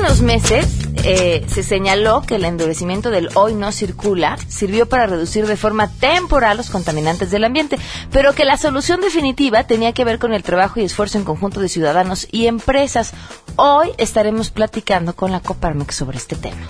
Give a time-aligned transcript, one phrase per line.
[0.00, 0.66] unos meses
[1.04, 5.88] eh, se señaló que el endurecimiento del hoy no circula sirvió para reducir de forma
[5.88, 7.78] temporal los contaminantes del ambiente,
[8.10, 11.60] pero que la solución definitiva tenía que ver con el trabajo y esfuerzo en conjunto
[11.60, 13.12] de ciudadanos y empresas.
[13.56, 16.66] Hoy estaremos platicando con la Coparmex sobre este tema.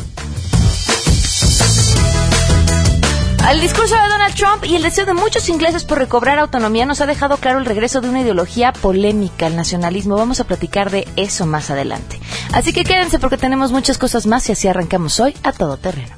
[3.51, 7.01] El discurso de Donald Trump y el deseo de muchos ingleses por recobrar autonomía nos
[7.01, 10.15] ha dejado claro el regreso de una ideología polémica, el nacionalismo.
[10.15, 12.21] Vamos a platicar de eso más adelante.
[12.53, 16.15] Así que quédense porque tenemos muchas cosas más y así arrancamos hoy a todo terreno.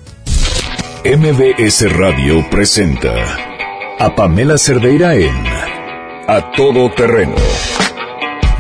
[1.07, 3.15] MBS Radio presenta
[3.99, 5.47] a Pamela Cerdeira en
[6.29, 7.37] A Todo Terreno,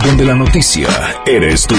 [0.02, 0.88] donde la noticia
[1.26, 1.76] eres tú.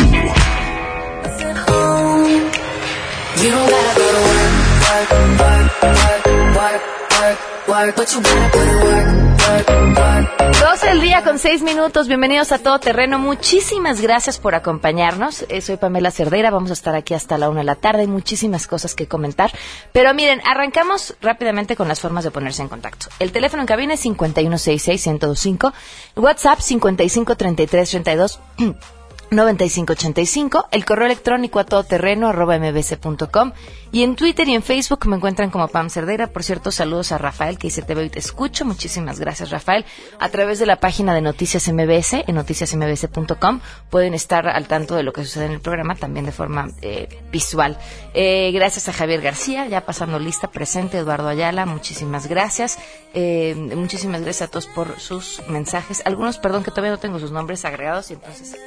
[10.62, 12.08] 12 el día con 6 minutos.
[12.08, 13.20] Bienvenidos a Todo Terreno.
[13.20, 15.45] Muchísimas gracias por acompañarnos.
[15.47, 16.52] Eh, soy Pamela Cerdeira.
[16.52, 18.05] Vamos a estar aquí hasta la una de la tarde.
[18.08, 19.52] Muchísimas cosas que comentar.
[19.94, 23.08] Pero miren, arrancamos rápidamente con las formas de ponerse en contacto.
[23.20, 25.73] El teléfono en cabina es 5166-1025.
[26.17, 28.39] WhatsApp 553332.
[29.36, 33.52] 9585, el correo electrónico a todoterreno arroba mbc.com
[33.94, 36.26] y en Twitter y en Facebook me encuentran como Pam Cerdera.
[36.28, 38.66] Por cierto, saludos a Rafael que dice te veo y te escucho.
[38.66, 39.86] Muchísimas gracias Rafael.
[40.20, 43.59] A través de la página de Noticias MBS en noticiasmbs.com
[43.92, 47.08] pueden estar al tanto de lo que sucede en el programa también de forma eh,
[47.31, 47.78] visual.
[48.16, 52.80] Eh, gracias a Javier García, ya pasando lista presente, Eduardo Ayala, muchísimas gracias.
[53.14, 56.02] Eh, muchísimas gracias a todos por sus mensajes.
[56.06, 58.58] Algunos, perdón, que todavía no tengo sus nombres agregados y entonces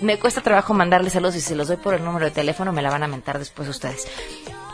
[0.00, 2.82] me cuesta trabajo mandarles saludos y si los doy por el número de teléfono me
[2.82, 4.08] la van a mentar después ustedes.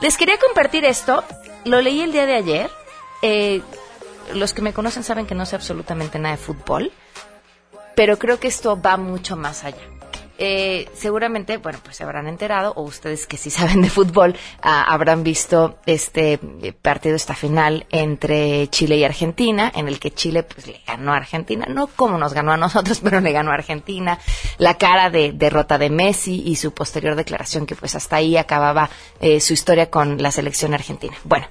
[0.01, 1.25] Les quería compartir esto,
[1.65, 2.71] lo leí el día de ayer.
[3.23, 3.63] Eh,
[4.35, 6.93] los que me conocen saben que no sé absolutamente nada de fútbol,
[7.97, 9.98] pero creo que esto va mucho más allá.
[10.41, 14.85] Eh, seguramente, bueno, pues se habrán enterado, o ustedes que sí saben de fútbol, ah,
[14.85, 20.45] habrán visto este eh, partido, esta final entre Chile y Argentina, en el que Chile
[20.45, 23.55] pues le ganó a Argentina, no como nos ganó a nosotros, pero le ganó a
[23.55, 24.19] Argentina,
[24.59, 28.91] la cara de derrota de Messi y su posterior declaración que pues hasta ahí acababa
[29.21, 31.17] eh, su historia con la selección argentina.
[31.25, 31.49] Bueno,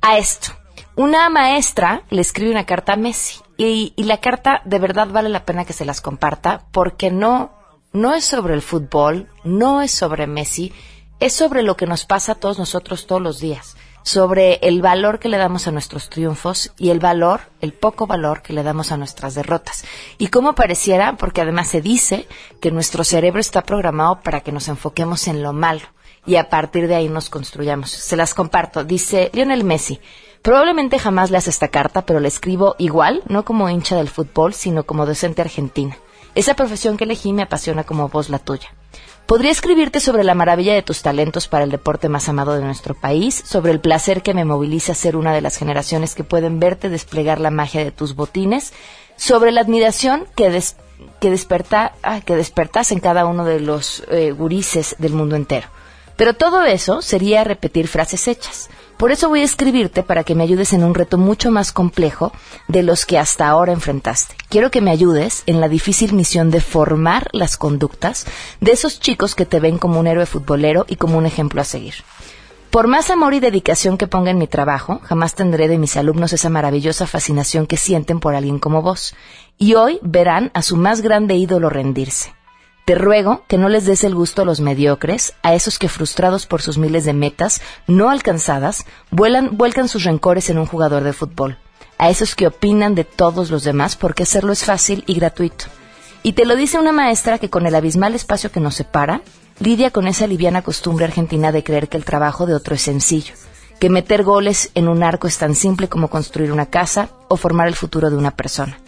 [0.00, 0.52] a esto.
[0.96, 5.28] Una maestra le escribe una carta a Messi y, y la carta de verdad vale
[5.28, 7.59] la pena que se las comparta porque no
[7.92, 10.72] no es sobre el fútbol, no es sobre Messi,
[11.18, 15.18] es sobre lo que nos pasa a todos nosotros todos los días, sobre el valor
[15.18, 18.92] que le damos a nuestros triunfos y el valor, el poco valor que le damos
[18.92, 19.84] a nuestras derrotas.
[20.18, 22.26] Y cómo pareciera, porque además se dice
[22.60, 25.82] que nuestro cerebro está programado para que nos enfoquemos en lo malo
[26.26, 27.90] y a partir de ahí nos construyamos.
[27.90, 28.84] Se las comparto.
[28.84, 30.00] Dice Lionel Messi.
[30.42, 34.84] Probablemente jamás leas esta carta, pero la escribo igual, no como hincha del fútbol, sino
[34.84, 35.96] como docente argentina.
[36.34, 38.68] Esa profesión que elegí me apasiona como vos la tuya.
[39.26, 42.94] Podría escribirte sobre la maravilla de tus talentos para el deporte más amado de nuestro
[42.94, 46.88] país, sobre el placer que me moviliza ser una de las generaciones que pueden verte
[46.88, 48.72] desplegar la magia de tus botines,
[49.16, 50.60] sobre la admiración que,
[51.20, 51.92] que, desperta,
[52.24, 55.68] que despertas en cada uno de los eh, gurises del mundo entero.
[56.16, 58.68] Pero todo eso sería repetir frases hechas.
[59.00, 62.32] Por eso voy a escribirte para que me ayudes en un reto mucho más complejo
[62.68, 64.34] de los que hasta ahora enfrentaste.
[64.50, 68.26] Quiero que me ayudes en la difícil misión de formar las conductas
[68.60, 71.64] de esos chicos que te ven como un héroe futbolero y como un ejemplo a
[71.64, 71.94] seguir.
[72.70, 76.32] Por más amor y dedicación que ponga en mi trabajo, jamás tendré de mis alumnos
[76.32, 79.14] esa maravillosa fascinación que sienten por alguien como vos.
[79.58, 82.32] Y hoy verán a su más grande ídolo rendirse.
[82.90, 86.46] Te ruego que no les des el gusto a los mediocres, a esos que frustrados
[86.46, 91.12] por sus miles de metas no alcanzadas, vuelan, vuelcan sus rencores en un jugador de
[91.12, 91.56] fútbol,
[91.98, 95.66] a esos que opinan de todos los demás porque hacerlo es fácil y gratuito.
[96.24, 99.22] Y te lo dice una maestra que con el abismal espacio que nos separa,
[99.60, 103.34] lidia con esa liviana costumbre argentina de creer que el trabajo de otro es sencillo,
[103.78, 107.68] que meter goles en un arco es tan simple como construir una casa o formar
[107.68, 108.80] el futuro de una persona.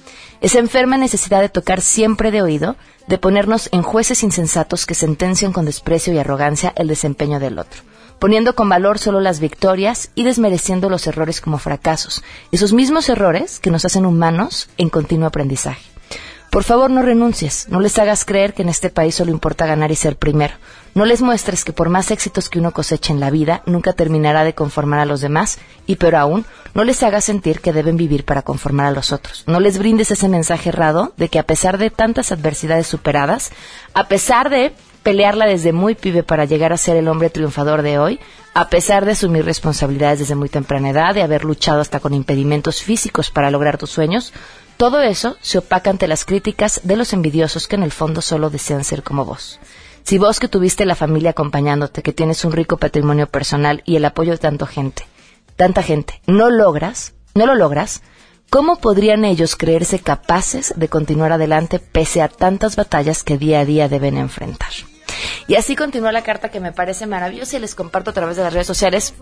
[0.42, 2.74] Esa enferma necesidad de tocar siempre de oído,
[3.06, 7.82] de ponernos en jueces insensatos que sentencian con desprecio y arrogancia el desempeño del otro,
[8.18, 13.60] poniendo con valor solo las victorias y desmereciendo los errores como fracasos, esos mismos errores
[13.60, 15.91] que nos hacen humanos en continuo aprendizaje.
[16.52, 19.90] Por favor, no renuncies, no les hagas creer que en este país solo importa ganar
[19.90, 20.52] y ser primero.
[20.94, 24.44] No les muestres que por más éxitos que uno coseche en la vida, nunca terminará
[24.44, 26.44] de conformar a los demás, y peor aún,
[26.74, 29.44] no les hagas sentir que deben vivir para conformar a los otros.
[29.46, 33.50] No les brindes ese mensaje errado de que a pesar de tantas adversidades superadas,
[33.94, 37.98] a pesar de pelearla desde muy pibe para llegar a ser el hombre triunfador de
[37.98, 38.20] hoy,
[38.52, 42.82] a pesar de asumir responsabilidades desde muy temprana edad, de haber luchado hasta con impedimentos
[42.82, 44.34] físicos para lograr tus sueños,
[44.82, 48.50] todo eso se opaca ante las críticas de los envidiosos que en el fondo solo
[48.50, 49.60] desean ser como vos.
[50.02, 54.04] Si vos que tuviste la familia acompañándote, que tienes un rico patrimonio personal y el
[54.04, 55.04] apoyo de tanta gente,
[55.54, 58.02] tanta gente, no logras, no lo logras,
[58.50, 63.64] ¿cómo podrían ellos creerse capaces de continuar adelante pese a tantas batallas que día a
[63.64, 64.72] día deben enfrentar?
[65.46, 68.42] Y así continúa la carta que me parece maravillosa y les comparto a través de
[68.42, 69.14] las redes sociales.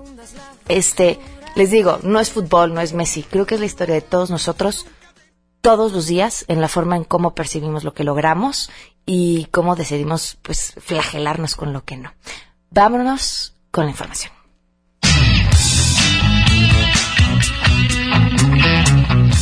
[0.69, 1.19] Este,
[1.55, 3.25] les digo, no es fútbol, no es Messi.
[3.25, 4.87] Creo que es la historia de todos nosotros,
[5.61, 8.71] todos los días, en la forma en cómo percibimos lo que logramos
[9.07, 12.12] y cómo decidimos, pues, flagelarnos con lo que no.
[12.71, 14.33] Vámonos con la información.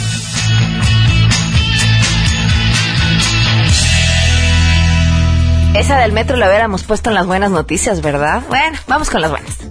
[5.75, 8.41] Esa del metro la hubiéramos puesto en las buenas noticias, ¿verdad?
[8.47, 9.64] Bueno, vamos con las buenas.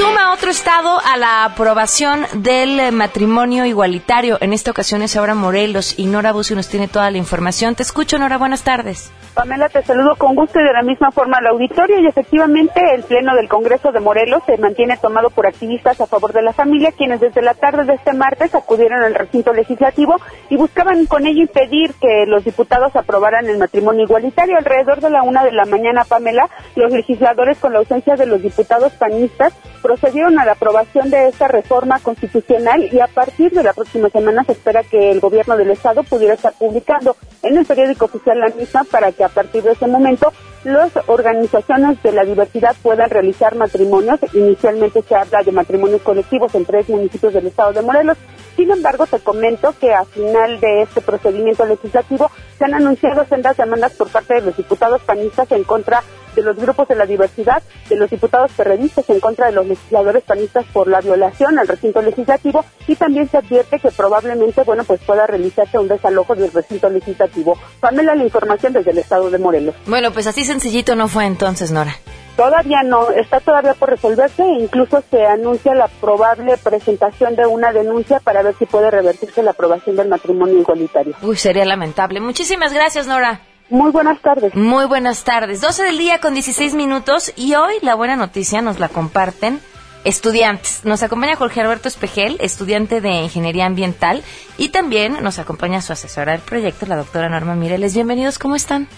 [0.00, 4.38] Suma otro estado a la aprobación del eh, matrimonio igualitario.
[4.40, 7.74] En esta ocasión es ahora Morelos y Nora Bucio nos tiene toda la información.
[7.74, 8.38] Te escucho, Nora.
[8.38, 9.12] Buenas tardes.
[9.34, 12.00] Pamela, te saludo con gusto y de la misma forma al auditorio.
[12.00, 16.32] Y efectivamente, el Pleno del Congreso de Morelos se mantiene tomado por activistas a favor
[16.32, 20.16] de la familia, quienes desde la tarde de este martes acudieron al recinto legislativo
[20.48, 24.56] y buscaban con ello impedir que los diputados aprobaran el matrimonio igualitario.
[24.56, 28.42] Alrededor de la una de la mañana, Pamela, los legisladores, con la ausencia de los
[28.42, 29.52] diputados panistas,
[29.90, 34.44] procedieron a la aprobación de esta reforma constitucional y a partir de la próxima semana
[34.44, 38.50] se espera que el gobierno del estado pudiera estar publicando en el periódico oficial la
[38.50, 40.32] misma para que a partir de ese momento
[40.62, 44.20] las organizaciones de la diversidad puedan realizar matrimonios.
[44.32, 48.16] Inicialmente se habla de matrimonios colectivos en tres municipios del estado de Morelos.
[48.54, 53.56] Sin embargo, te comento que a final de este procedimiento legislativo se han anunciado sendas
[53.56, 56.04] demandas por parte de los diputados panistas en contra
[56.40, 60.24] de los grupos de la diversidad, de los diputados periodistas en contra de los legisladores
[60.24, 65.00] panistas por la violación al recinto legislativo y también se advierte que probablemente, bueno, pues
[65.02, 67.58] pueda realizarse un desalojo del recinto legislativo.
[67.80, 69.74] Pamela, la información desde el estado de Morelos.
[69.86, 71.94] Bueno, pues así sencillito no fue entonces, Nora.
[72.36, 77.70] Todavía no, está todavía por resolverse e incluso se anuncia la probable presentación de una
[77.70, 81.14] denuncia para ver si puede revertirse la aprobación del matrimonio igualitario.
[81.20, 82.18] Uy, sería lamentable.
[82.20, 83.42] Muchísimas gracias, Nora.
[83.70, 84.54] Muy buenas tardes.
[84.56, 85.60] Muy buenas tardes.
[85.60, 89.60] 12 del día con 16 minutos y hoy la buena noticia nos la comparten
[90.04, 90.80] estudiantes.
[90.84, 94.24] Nos acompaña Jorge Alberto Espejel, estudiante de Ingeniería Ambiental
[94.58, 97.94] y también nos acompaña su asesora del proyecto, la doctora Norma Mireles.
[97.94, 98.88] Bienvenidos, ¿cómo están?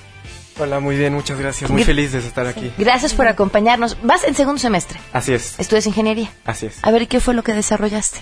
[0.58, 1.70] Hola, muy bien, muchas gracias.
[1.70, 2.72] Muy feliz de estar aquí.
[2.78, 3.98] Gracias por acompañarnos.
[4.02, 4.98] Vas en segundo semestre.
[5.12, 5.58] Así es.
[5.58, 6.30] Estudias Ingeniería.
[6.46, 6.78] Así es.
[6.82, 8.20] A ver, ¿qué fue lo que desarrollaste?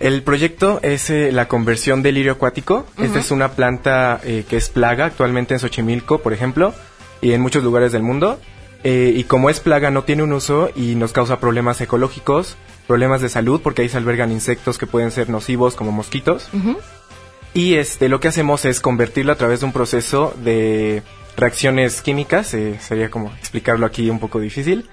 [0.00, 2.86] El proyecto es eh, la conversión del lirio acuático.
[2.96, 6.72] Esta es una planta eh, que es plaga actualmente en Xochimilco, por ejemplo,
[7.20, 8.40] y en muchos lugares del mundo.
[8.82, 13.20] Eh, y como es plaga, no tiene un uso y nos causa problemas ecológicos, problemas
[13.20, 16.48] de salud, porque ahí se albergan insectos que pueden ser nocivos, como mosquitos.
[17.52, 21.02] Y este, lo que hacemos es convertirlo a través de un proceso de
[21.36, 24.88] reacciones químicas, sería como explicarlo aquí un poco difícil,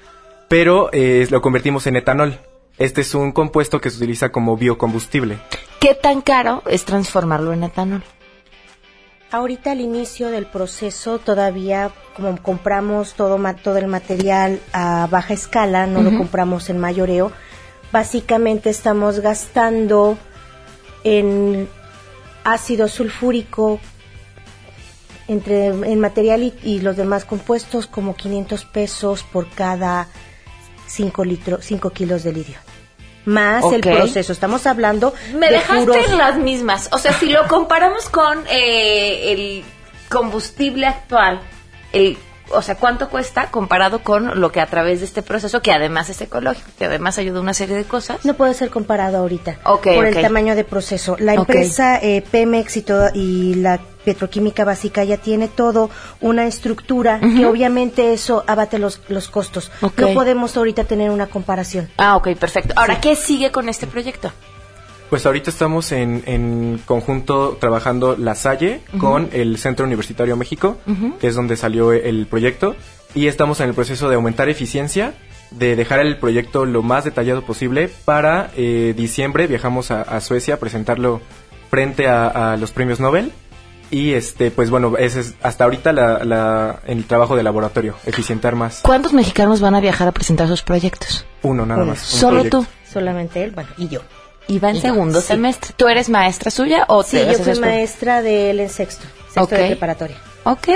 [0.50, 2.40] pero lo convertimos en etanol.
[2.78, 5.40] Este es un compuesto que se utiliza como biocombustible.
[5.80, 8.04] ¿Qué tan caro es transformarlo en etanol?
[9.32, 15.86] Ahorita al inicio del proceso todavía como compramos todo, todo el material a baja escala,
[15.86, 17.32] no lo compramos en mayoreo,
[17.92, 20.18] básicamente estamos gastando
[21.04, 21.68] en
[22.44, 23.80] ácido sulfúrico
[25.28, 30.08] entre en material y, y los demás compuestos como 500 pesos por cada
[30.88, 32.58] 5 litros, 5 kilos de lirio.
[33.26, 34.32] Más el proceso.
[34.32, 36.90] Estamos hablando Me de dejaste puros- en las mismas.
[36.94, 39.64] O sea, si lo comparamos con eh, el
[40.10, 41.42] combustible actual,
[41.92, 42.18] el,
[42.52, 46.10] o sea, ¿cuánto cuesta comparado con lo que a través de este proceso, que además
[46.10, 48.24] es ecológico, que además ayuda a una serie de cosas?
[48.24, 51.18] No puede ser comparado ahorita Ok, por el tamaño de proceso.
[51.20, 55.90] La empresa eh, Pemex y, toda- y la petroquímica básica ya tiene todo
[56.22, 59.70] una estructura que obviamente eso abate los, los costos.
[59.82, 61.90] No podemos ahorita tener una comparación.
[61.98, 62.74] Ah, ok, perfecto.
[62.78, 64.32] Ahora, ¿qué sigue con este proyecto?
[65.10, 70.78] Pues ahorita estamos en, en conjunto trabajando la Salle con el Centro Universitario México,
[71.20, 72.78] que es donde salió el proyecto,
[73.14, 75.16] y estamos en el proceso de aumentar eficiencia,
[75.52, 80.54] de dejar el proyecto lo más detallado posible para eh, diciembre viajamos a, a Suecia
[80.54, 81.20] a presentarlo
[81.70, 83.34] frente a, a los premios Nobel.
[83.90, 88.56] Y este, pues bueno, ese es hasta ahorita la, la- el trabajo de laboratorio, eficientar
[88.56, 88.80] más.
[88.84, 91.26] ¿Cuántos mexicanos van a viajar a presentar sus proyectos?
[91.44, 91.92] Uno nada Uno.
[91.92, 92.14] más.
[92.14, 92.60] un Solo proyecto.
[92.62, 92.66] tú.
[92.92, 94.02] Solamente él, bueno, y yo.
[94.50, 95.28] Y va en Y yo, segundo sí.
[95.28, 95.74] semestre.
[95.78, 99.56] ¿Tú eres maestra suya o Sí, te yo fui maestra de él en sexto, sexto
[99.56, 100.18] de preparatoria.
[100.46, 100.70] Ok.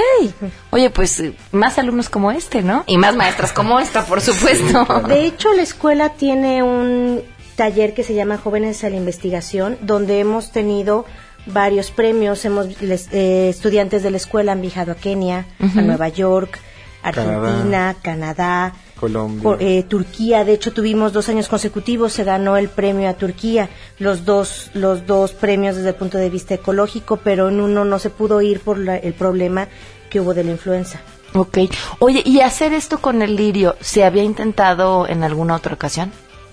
[0.71, 2.83] Oye, pues más alumnos como este, ¿no?
[2.87, 4.85] Y más maestras como esta, por supuesto.
[5.07, 7.21] De hecho, la escuela tiene un
[7.55, 11.05] taller que se llama Jóvenes a la Investigación, donde hemos tenido
[11.45, 12.43] varios premios.
[12.45, 16.59] Hemos les- eh, estudiantes de la escuela han viajado a Kenia, a Nueva York,
[17.03, 19.43] Argentina, Canadá, Colombia.
[19.43, 20.43] co- eh, Turquía.
[20.45, 22.13] De hecho, tuvimos dos años consecutivos.
[22.13, 23.69] Se ganó el premio a Turquía,
[23.99, 27.97] los dos los dos premios desde el punto de vista ecológico, pero en uno no
[27.99, 29.67] se pudo ir por la- el problema
[30.09, 31.01] que hubo de la influenza.
[31.33, 31.59] Ok.
[31.99, 36.11] Oye, ¿y hacer esto con el lirio se había intentado en alguna otra ocasión?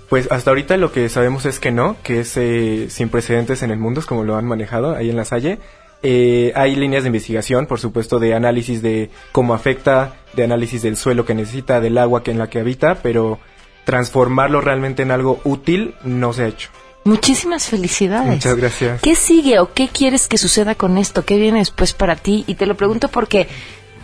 [0.09, 3.71] Pues hasta ahorita lo que sabemos es que no, que es eh, sin precedentes en
[3.71, 5.59] el mundo, es como lo han manejado ahí en la Salle.
[6.01, 10.97] Eh, hay líneas de investigación, por supuesto, de análisis de cómo afecta, de análisis del
[10.97, 13.39] suelo que necesita, del agua que en la que habita, pero
[13.83, 16.69] transformarlo realmente en algo útil no se ha hecho.
[17.03, 18.27] Muchísimas felicidades.
[18.27, 19.01] Muchas gracias.
[19.01, 21.23] ¿Qué sigue o qué quieres que suceda con esto?
[21.23, 22.43] ¿Qué viene después para ti?
[22.47, 23.47] Y te lo pregunto porque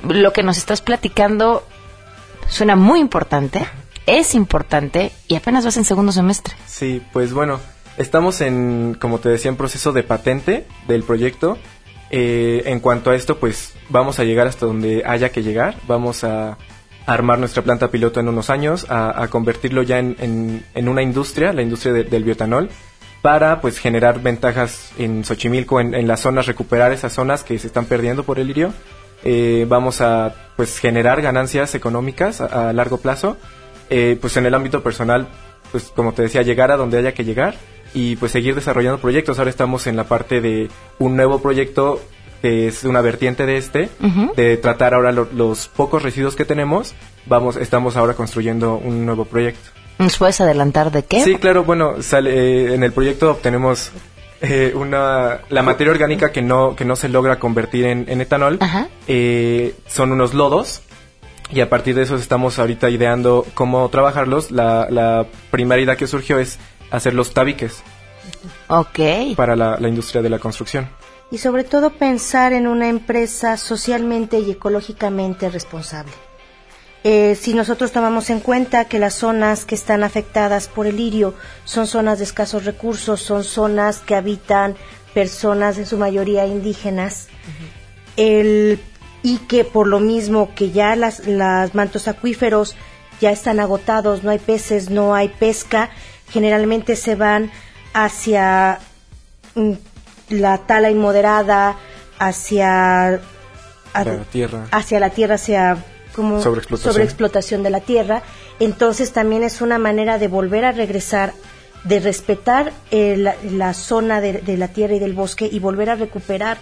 [0.08, 1.64] lo que nos estás platicando
[2.48, 3.66] suena muy importante,
[4.06, 6.56] es importante y apenas vas en segundo semestre.
[6.68, 7.60] Sí, pues bueno,
[7.98, 11.58] estamos en, como te decía, en proceso de patente del proyecto.
[12.12, 15.76] Eh, en cuanto a esto, pues vamos a llegar hasta donde haya que llegar.
[15.88, 16.58] Vamos a
[17.06, 21.94] armar nuestra planta piloto en unos años, a, convertirlo ya en, una industria, la industria
[21.94, 22.70] del biotanol,
[23.22, 27.68] para pues generar ventajas en Xochimilco, en, en, las zonas, recuperar esas zonas que se
[27.68, 28.74] están perdiendo por el lirio.
[29.28, 33.38] Eh, vamos a pues generar ganancias económicas a, largo plazo.
[33.90, 35.28] Eh, pues en el ámbito personal,
[35.72, 37.56] pues como te decía, llegar a donde haya que llegar
[37.94, 39.40] y pues seguir desarrollando proyectos.
[39.40, 42.02] Ahora estamos en la parte de un nuevo proyecto
[42.42, 43.90] que es una vertiente de este,
[44.36, 46.94] de tratar ahora los pocos residuos que tenemos.
[47.26, 49.72] Vamos, estamos ahora construyendo un nuevo proyecto.
[49.98, 51.24] ¿Nos puedes adelantar de qué?
[51.24, 53.92] Sí, claro, bueno, sale, eh, en el proyecto obtenemos
[54.42, 58.60] eh, una, la materia orgánica que no, que no se logra convertir en, etanol.
[59.08, 60.82] Eh, son unos lodos
[61.52, 64.52] y a partir de eso estamos ahorita ideando cómo trabajarlos.
[64.52, 66.60] La, la primera idea que surgió es
[66.92, 67.84] hacer los tabiques.
[68.68, 69.36] Ok.
[69.36, 70.90] Para la industria de la construcción
[71.32, 76.12] y sobre todo pensar en una empresa socialmente y ecológicamente responsable.
[77.04, 81.36] Eh, si nosotros tomamos en cuenta que las zonas que están afectadas por el lirio
[81.64, 84.76] son zonas de escasos recursos, son zonas que habitan
[85.14, 87.28] personas en su mayoría indígenas,
[89.26, 92.76] y que por lo mismo que ya las, las mantos acuíferos
[93.20, 95.90] ya están agotados, no hay peces, no hay pesca,
[96.30, 97.50] generalmente se van
[97.92, 98.78] hacia
[99.56, 99.72] mm,
[100.30, 101.76] la tala inmoderada
[102.20, 103.20] hacia
[103.96, 104.68] la tierra.
[104.70, 105.84] hacia la tierra, hacia
[106.16, 107.64] como sobreexplotación.
[107.64, 108.22] de la tierra.
[108.60, 111.34] Entonces también es una manera de volver a regresar,
[111.84, 116.60] de respetar la zona de, la tierra y del bosque y volver a recuperar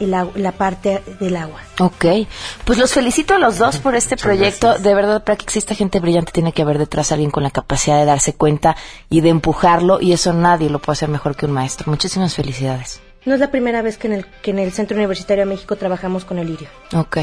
[0.00, 1.60] la parte del agua.
[1.80, 2.04] Ok,
[2.64, 4.78] pues los felicito a los dos por este proyecto.
[4.78, 7.98] De verdad, para que exista gente brillante tiene que haber detrás alguien con la capacidad
[7.98, 8.76] de darse cuenta
[9.10, 11.90] y de empujarlo y eso nadie lo puede hacer mejor que un maestro.
[11.90, 13.00] Muchísimas felicidades.
[13.24, 15.76] No es la primera vez que en el, que en el Centro Universitario de México
[15.76, 16.68] trabajamos con el lirio.
[16.94, 17.18] Ok.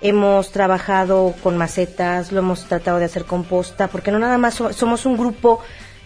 [0.00, 5.04] Hemos trabajado con macetas, lo hemos tratado de hacer composta, porque no nada más somos
[5.04, 5.60] un grupo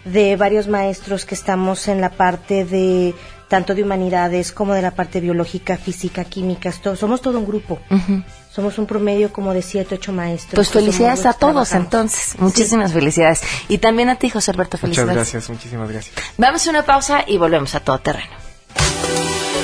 [0.05, 3.13] de varios maestros que estamos en la parte de
[3.53, 7.77] tanto de humanidades como de la parte biológica, física, química, somos todo un grupo.
[8.51, 10.55] Somos un promedio como de siete, ocho maestros.
[10.55, 12.33] Pues felicidades a todos entonces.
[12.39, 13.41] Muchísimas felicidades.
[13.69, 15.13] Y también a ti, José Alberto, felicidades.
[15.13, 16.15] Muchas gracias, muchísimas gracias.
[16.35, 18.33] Vamos a una pausa y volvemos a todo terreno.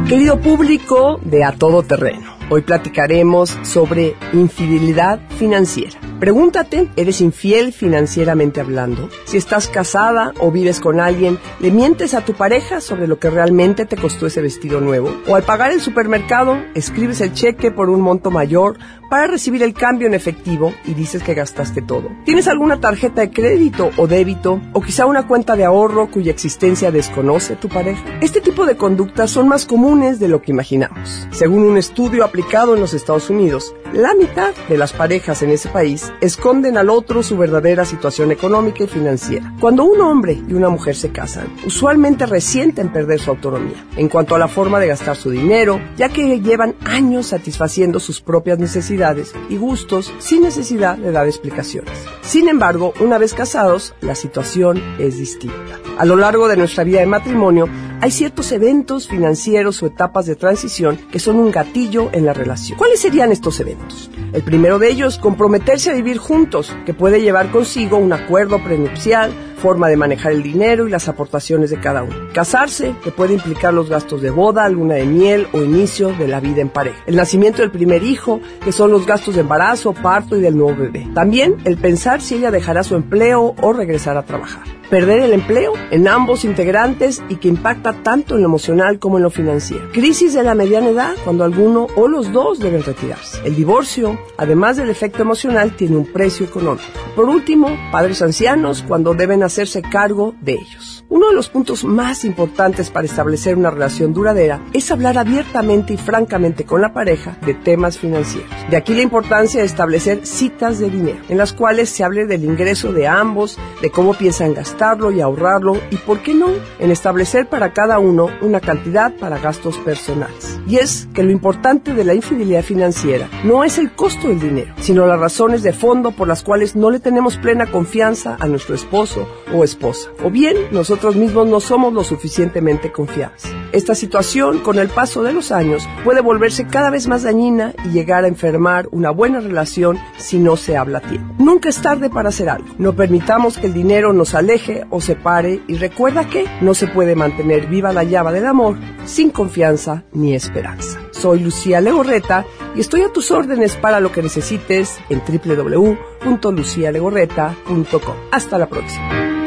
[0.07, 6.10] Querido público de A Todo Terreno, hoy platicaremos sobre infidelidad financiera.
[6.21, 9.09] Pregúntate, ¿eres infiel financieramente hablando?
[9.25, 13.31] Si estás casada o vives con alguien, ¿le mientes a tu pareja sobre lo que
[13.31, 15.17] realmente te costó ese vestido nuevo?
[15.27, 18.77] ¿O al pagar el supermercado, escribes el cheque por un monto mayor
[19.09, 22.11] para recibir el cambio en efectivo y dices que gastaste todo?
[22.27, 26.91] ¿Tienes alguna tarjeta de crédito o débito o quizá una cuenta de ahorro cuya existencia
[26.91, 28.05] desconoce tu pareja?
[28.21, 31.27] Este tipo de conductas son más comunes de lo que imaginamos.
[31.31, 35.71] Según un estudio aplicado en los Estados Unidos, la mitad de las parejas en ese
[35.71, 39.55] país esconden al otro su verdadera situación económica y financiera.
[39.61, 44.35] Cuando un hombre y una mujer se casan, usualmente resienten perder su autonomía en cuanto
[44.35, 49.33] a la forma de gastar su dinero, ya que llevan años satisfaciendo sus propias necesidades
[49.49, 51.93] y gustos sin necesidad de dar explicaciones.
[52.23, 55.81] Sin embargo, una vez casados, la situación es distinta.
[55.99, 57.69] A lo largo de nuestra vida de matrimonio,
[58.01, 62.79] hay ciertos eventos financieros o etapas de transición que son un gatillo en la relación.
[62.79, 64.11] ¿Cuáles serían estos eventos?
[64.33, 69.33] El primero de ellos, comprometerse a vivir juntos, que puede llevar consigo un acuerdo prenupcial,
[69.61, 72.17] forma de manejar el dinero y las aportaciones de cada uno.
[72.33, 76.41] Casarse, que puede implicar los gastos de boda, luna de miel o inicio de la
[76.41, 76.99] vida en pareja.
[77.07, 80.77] El nacimiento del primer hijo, que son los gastos de embarazo, parto y del nuevo
[80.77, 81.07] bebé.
[81.15, 85.73] También el pensar si ella dejará su empleo o regresará a trabajar perder el empleo
[85.93, 89.89] en ambos integrantes y que impacta tanto en lo emocional como en lo financiero.
[89.93, 93.41] Crisis de la mediana edad cuando alguno o los dos deben retirarse.
[93.45, 96.85] El divorcio, además del efecto emocional, tiene un precio económico.
[97.15, 101.05] Por último, padres ancianos cuando deben hacerse cargo de ellos.
[101.09, 105.97] Uno de los puntos más importantes para establecer una relación duradera es hablar abiertamente y
[105.97, 108.49] francamente con la pareja de temas financieros.
[108.71, 112.45] De aquí la importancia de establecer citas de dinero, en las cuales se hable del
[112.45, 117.49] ingreso de ambos, de cómo piensan gastarlo y ahorrarlo y, por qué no, en establecer
[117.49, 120.61] para cada uno una cantidad para gastos personales.
[120.67, 124.75] Y es que lo importante de la infidelidad financiera no es el costo del dinero,
[124.79, 128.75] sino las razones de fondo por las cuales no le tenemos plena confianza a nuestro
[128.75, 130.11] esposo o esposa.
[130.25, 133.45] O bien nosotros mismos no somos lo suficientemente confiables.
[133.73, 137.91] Esta situación, con el paso de los años, puede volverse cada vez más dañina y
[137.91, 141.33] llegar a enfermar una buena relación si no se habla a tiempo.
[141.39, 142.67] Nunca es tarde para hacer algo.
[142.79, 147.15] No permitamos que el dinero nos aleje o separe y recuerda que no se puede
[147.15, 150.99] mantener viva la llama del amor sin confianza ni esperanza.
[151.13, 158.17] Soy Lucía Legorreta y estoy a tus órdenes para lo que necesites en www.lucialegorreta.com.
[158.33, 159.40] Hasta la próxima.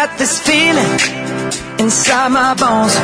[0.00, 0.92] Got this feeling
[1.78, 2.96] inside my bones.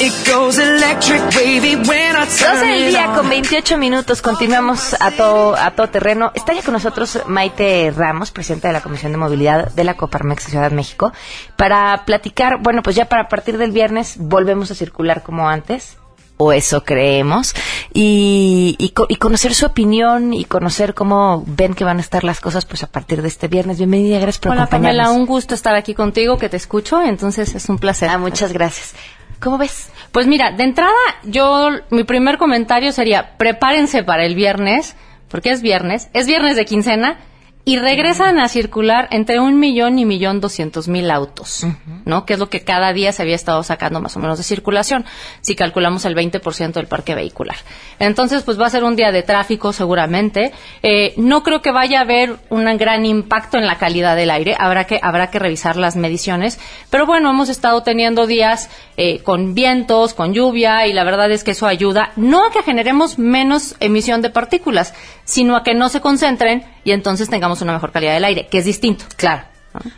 [0.00, 4.22] It goes electric wavy when I turn 12 del día con 28 minutos.
[4.22, 6.30] Continuamos a todo, a todo terreno.
[6.34, 10.44] Está ya con nosotros Maite Ramos, presidenta de la Comisión de Movilidad de la Coparmex
[10.44, 11.12] Ciudad de México,
[11.56, 15.97] para platicar, bueno, pues ya para partir del viernes volvemos a circular como antes
[16.38, 17.54] o eso creemos,
[17.92, 22.64] y, y, conocer su opinión y conocer cómo ven que van a estar las cosas
[22.64, 23.78] pues a partir de este viernes.
[23.78, 25.06] Bienvenida, gracias por Hola, acompañarnos.
[25.06, 28.08] Pamela, un gusto estar aquí contigo, que te escucho, entonces es un placer.
[28.08, 28.94] Ah, muchas gracias.
[29.40, 29.90] ¿Cómo ves?
[30.12, 30.92] Pues mira, de entrada,
[31.24, 34.96] yo, mi primer comentario sería, prepárense para el viernes,
[35.28, 37.18] porque es viernes, es viernes de quincena,
[37.64, 41.66] y regresan a circular entre un millón y millón doscientos mil autos,
[42.06, 42.24] ¿no?
[42.24, 45.04] Que es lo que cada día se había estado sacando más o menos de circulación,
[45.42, 47.56] si calculamos el 20% del parque vehicular.
[47.98, 50.52] Entonces, pues va a ser un día de tráfico seguramente.
[50.82, 54.56] Eh, no creo que vaya a haber un gran impacto en la calidad del aire,
[54.58, 59.54] habrá que, habrá que revisar las mediciones, pero bueno, hemos estado teniendo días eh, con
[59.54, 63.76] vientos, con lluvia, y la verdad es que eso ayuda, no a que generemos menos
[63.80, 64.94] emisión de partículas,
[65.28, 68.58] sino a que no se concentren y entonces tengamos una mejor calidad del aire, que
[68.58, 69.04] es distinto.
[69.16, 69.44] Claro.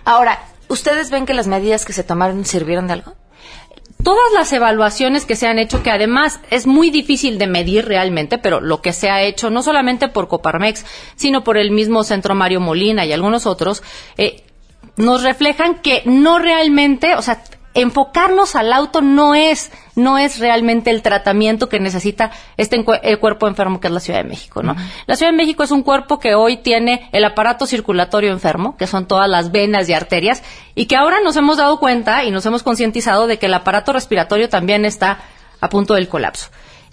[0.05, 3.15] Ahora, ¿ustedes ven que las medidas que se tomaron sirvieron de algo?
[4.03, 8.39] Todas las evaluaciones que se han hecho, que además es muy difícil de medir realmente,
[8.39, 12.35] pero lo que se ha hecho, no solamente por Coparmex, sino por el mismo Centro
[12.35, 13.85] Mario Molina y algunos otros,
[14.17, 14.43] eh,
[14.97, 17.41] nos reflejan que no realmente, o sea,
[17.75, 23.47] enfocarnos al auto no es no es realmente el tratamiento que necesita este el cuerpo
[23.47, 24.75] enfermo que es la Ciudad de México, ¿no?
[25.07, 28.87] La Ciudad de México es un cuerpo que hoy tiene el aparato circulatorio enfermo, que
[28.87, 30.43] son todas las venas y arterias,
[30.75, 33.93] y que ahora nos hemos dado cuenta y nos hemos concientizado de que el aparato
[33.93, 35.21] respiratorio también está
[35.61, 36.49] a punto del colapso.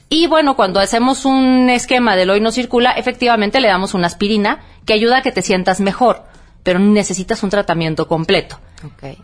[0.10, 4.60] Y bueno, cuando hacemos un esquema del hoy no circula, efectivamente le damos una aspirina
[4.86, 6.24] que ayuda a que te sientas mejor,
[6.64, 8.60] pero necesitas un tratamiento completo.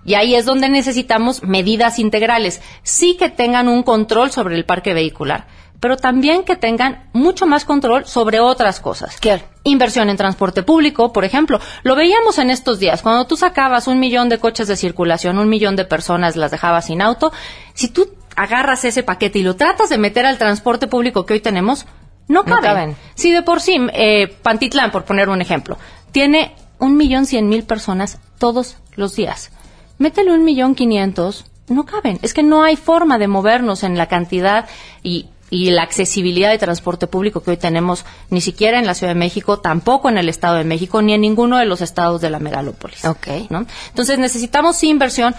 [0.04, 2.62] Y ahí es donde necesitamos medidas integrales.
[2.84, 5.48] Sí que tengan un control sobre el parque vehicular,
[5.80, 9.20] pero también que tengan mucho más control sobre otras cosas.
[9.20, 9.44] ¿Qué?
[9.64, 11.60] Inversión en transporte público, por ejemplo.
[11.84, 13.02] Lo veíamos en estos días.
[13.02, 16.86] Cuando tú sacabas un millón de coches de circulación, un millón de personas las dejabas
[16.86, 17.32] sin auto,
[17.74, 21.40] si tú agarras ese paquete y lo tratas de meter al transporte público que hoy
[21.40, 21.86] tenemos,
[22.28, 22.96] no caben.
[23.16, 25.78] Si de por sí, eh, Pantitlán, por poner un ejemplo,
[26.12, 29.52] tiene un millón cien mil personas todos los días.
[30.00, 32.20] Métele un millón quinientos, no caben.
[32.24, 34.68] Es que no hay forma de movernos en la cantidad
[35.02, 39.14] y, y la accesibilidad de transporte público que hoy tenemos, ni siquiera en la Ciudad
[39.14, 42.32] de México, tampoco en el Estado de México, ni en ninguno de los estados de
[42.32, 43.06] la megalópolis.
[43.06, 43.48] Okay.
[43.50, 43.66] ¿no?
[43.88, 45.34] Entonces necesitamos inversión,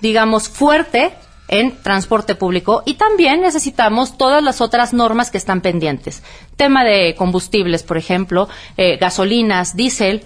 [0.00, 1.12] digamos, fuerte
[1.48, 6.22] en transporte público y también necesitamos todas las otras normas que están pendientes.
[6.56, 10.24] Tema de combustibles, por ejemplo, eh, gasolinas, diésel,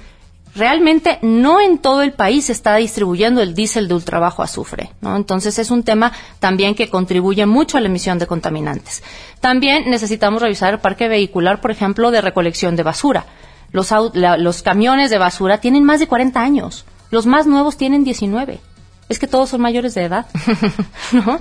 [0.54, 5.16] realmente no en todo el país se está distribuyendo el diésel de ultrabajo azufre, ¿no?
[5.16, 9.02] Entonces es un tema también que contribuye mucho a la emisión de contaminantes.
[9.40, 13.26] También necesitamos revisar el parque vehicular, por ejemplo, de recolección de basura.
[13.72, 18.60] Los, los camiones de basura tienen más de 40 años, los más nuevos tienen 19.
[19.08, 20.26] Es que todos son mayores de edad,
[21.12, 21.40] ¿no?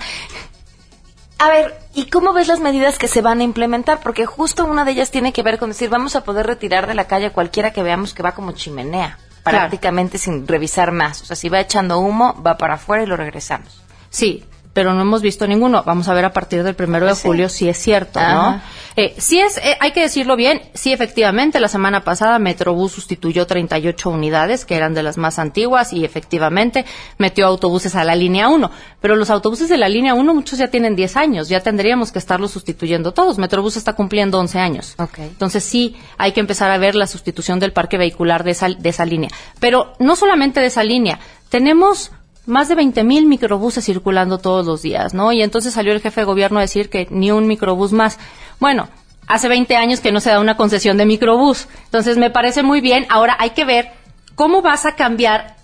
[1.40, 4.02] A ver, ¿y cómo ves las medidas que se van a implementar?
[4.02, 6.96] Porque justo una de ellas tiene que ver con decir, vamos a poder retirar de
[6.96, 11.22] la calle a cualquiera que veamos que va como chimenea, prácticamente sin revisar más.
[11.22, 13.82] O sea, si va echando humo, va para afuera y lo regresamos.
[14.10, 15.84] Sí, pero no hemos visto ninguno.
[15.84, 18.62] Vamos a ver a partir del primero de julio si es cierto, ¿no?
[18.96, 23.48] Eh, sí es, eh, hay que decirlo bien, sí efectivamente, la semana pasada Metrobús sustituyó
[23.48, 26.86] 38 unidades, que eran de las más antiguas, y efectivamente
[27.18, 28.70] metió autobuses a la línea 1.
[29.00, 32.20] Pero los autobuses de la línea 1, muchos ya tienen 10 años, ya tendríamos que
[32.20, 33.38] estarlos sustituyendo todos.
[33.38, 34.96] Metrobús está cumpliendo 11 años.
[35.18, 38.90] Entonces sí hay que empezar a ver la sustitución del parque vehicular de esa, de
[38.90, 39.30] esa línea.
[39.62, 42.12] Pero no solamente de esa línea, tenemos
[42.46, 45.32] más de 20.000 microbuses circulando todos los días, ¿no?
[45.32, 48.18] Y entonces salió el jefe de gobierno a decir que ni un microbús más.
[48.60, 48.90] Bueno,
[49.28, 51.68] hace 20 años que no se da una concesión de microbús.
[51.86, 53.06] Entonces me parece muy bien.
[53.10, 53.92] Ahora hay que ver
[54.36, 55.56] cómo vas a cambiar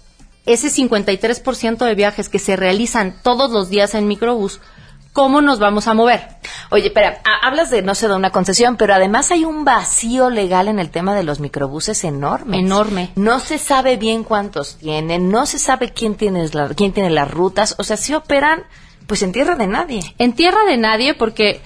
[0.45, 4.61] ese 53% de viajes que se realizan todos los días en microbús
[5.15, 6.28] ¿cómo nos vamos a mover?
[6.71, 10.67] Oye, espera, hablas de no se da una concesión, pero además hay un vacío legal
[10.67, 12.60] en el tema de los microbuses enorme.
[12.60, 13.12] Enorme.
[13.15, 17.75] No se sabe bien cuántos tienen, no se sabe quién tiene, quién tiene las rutas,
[17.78, 18.65] o sea, si operan
[19.08, 20.01] pues en tierra de nadie.
[20.17, 21.62] En tierra de nadie porque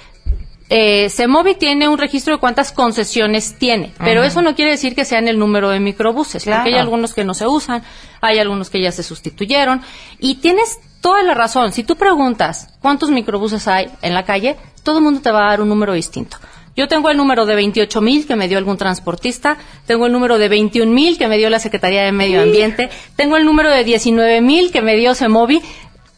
[0.70, 5.04] eh, Semovi tiene un registro de cuántas concesiones tiene, pero eso no quiere decir que
[5.04, 7.84] sean el número de microbuses, porque hay algunos que no se usan,
[8.22, 9.82] hay algunos que ya se sustituyeron,
[10.20, 11.72] y tienes toda la razón.
[11.74, 15.50] Si tú preguntas cuántos microbuses hay en la calle, todo el mundo te va a
[15.50, 16.38] dar un número distinto.
[16.76, 20.38] Yo tengo el número de 28 mil que me dio algún transportista, tengo el número
[20.38, 23.84] de 21 mil que me dio la Secretaría de Medio Ambiente, tengo el número de
[23.84, 25.62] 19 mil que me dio Semovi.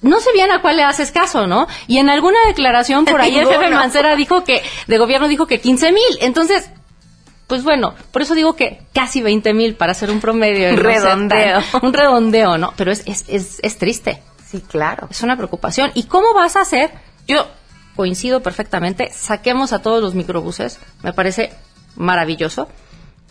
[0.02, 1.68] No sé bien a cuál le haces caso, ¿no?
[1.88, 5.60] Y en alguna declaración por ahí el jefe Mancera dijo que, de gobierno dijo que
[5.62, 6.18] 15 mil.
[6.22, 6.70] Entonces,
[7.48, 10.70] pues bueno, por eso digo que casi 20 mil para hacer un promedio.
[10.70, 11.62] Un redondeo.
[11.82, 12.74] un redondeo, ¿no?
[12.78, 14.22] Pero es, es, es, es triste.
[14.46, 15.08] Sí, claro.
[15.10, 15.92] Es una preocupación.
[15.94, 16.92] ¿Y cómo vas a hacer?
[17.28, 17.48] Yo
[17.96, 19.12] coincido perfectamente.
[19.14, 20.80] Saquemos a todos los microbuses.
[21.04, 21.52] Me parece
[21.96, 22.68] maravilloso.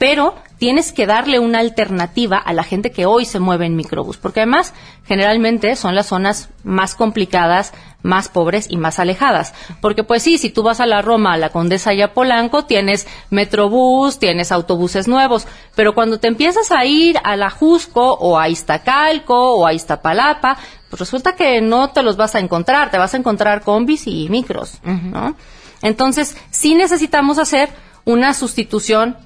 [0.01, 4.17] Pero tienes que darle una alternativa a la gente que hoy se mueve en microbús,
[4.17, 4.73] porque además
[5.05, 9.53] generalmente son las zonas más complicadas, más pobres y más alejadas.
[9.83, 12.65] Porque pues sí, si tú vas a la Roma, a la Condesa y a Polanco,
[12.65, 18.39] tienes metrobús, tienes autobuses nuevos, pero cuando te empiezas a ir a la Jusco o
[18.39, 20.57] a Iztacalco o a Iztapalapa,
[20.89, 24.31] pues resulta que no te los vas a encontrar, te vas a encontrar combis y
[24.31, 25.37] micros, ¿no?
[25.83, 27.69] Entonces, sí necesitamos hacer
[28.07, 29.19] una sustitución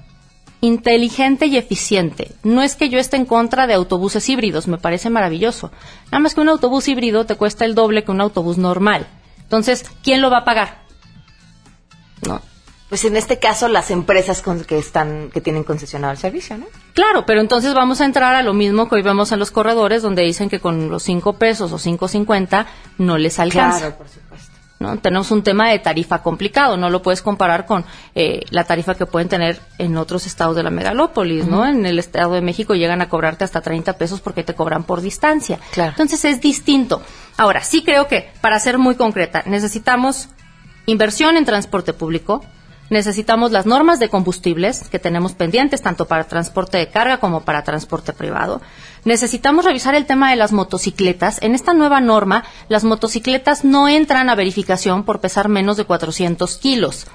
[0.65, 2.31] inteligente y eficiente.
[2.43, 5.71] No es que yo esté en contra de autobuses híbridos, me parece maravilloso.
[6.05, 9.07] Nada más que un autobús híbrido te cuesta el doble que un autobús normal.
[9.43, 10.83] Entonces, ¿quién lo va a pagar?
[12.27, 12.41] No.
[12.89, 16.67] Pues en este caso las empresas con que están que tienen concesionado el servicio, ¿no?
[16.93, 20.01] Claro, pero entonces vamos a entrar a lo mismo que hoy vemos en los corredores
[20.01, 23.79] donde dicen que con los cinco pesos o cinco cincuenta no les alcanza.
[23.79, 24.54] Claro, por supuesto.
[24.79, 24.97] ¿No?
[24.97, 29.05] Tenemos un tema de tarifa complicado, no lo puedes comparar con eh, la tarifa que
[29.05, 31.65] pueden tener en otros estados de la megalópolis, ¿no?
[31.65, 35.01] En el Estado de México llegan a cobrarte hasta 30 pesos porque te cobran por
[35.01, 35.59] distancia.
[35.71, 35.91] Claro.
[35.91, 37.01] Entonces es distinto.
[37.37, 40.29] Ahora, sí creo que, para ser muy concreta, necesitamos
[40.85, 42.43] inversión en transporte público,
[42.89, 47.63] necesitamos las normas de combustibles que tenemos pendientes tanto para transporte de carga como para
[47.63, 48.61] transporte privado.
[49.03, 51.41] Necesitamos revisar el tema de las motocicletas.
[51.41, 56.57] En esta nueva norma, las motocicletas no entran a verificación por pesar menos de 400
[56.57, 57.07] kilos.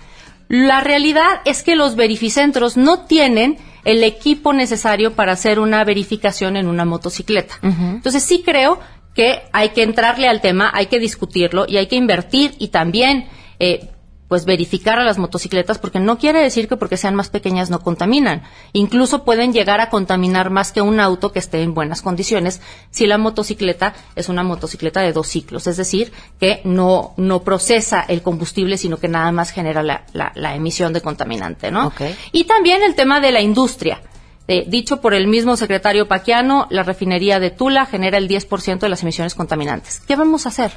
[0.48, 6.56] La realidad es que los verificentros no tienen el equipo necesario para hacer una verificación
[6.56, 7.54] en una motocicleta.
[7.62, 8.80] Entonces sí creo
[9.14, 13.28] que hay que entrarle al tema, hay que discutirlo y hay que invertir y también
[13.58, 13.90] eh,
[14.30, 17.80] pues verificar a las motocicletas porque no quiere decir que porque sean más pequeñas no
[17.80, 18.44] contaminan.
[18.72, 22.60] Incluso pueden llegar a contaminar más que un auto que esté en buenas condiciones
[22.92, 28.04] si la motocicleta es una motocicleta de dos ciclos, es decir, que no, no procesa
[28.06, 31.92] el combustible sino que nada más genera la, la, emisión de contaminante, ¿no?
[32.30, 34.00] Y también el tema de la industria.
[34.46, 38.88] Eh, dicho por el mismo secretario Paquiano, la refinería de Tula genera el 10% de
[38.88, 39.98] las emisiones contaminantes.
[40.06, 40.70] ¿Qué vamos a hacer?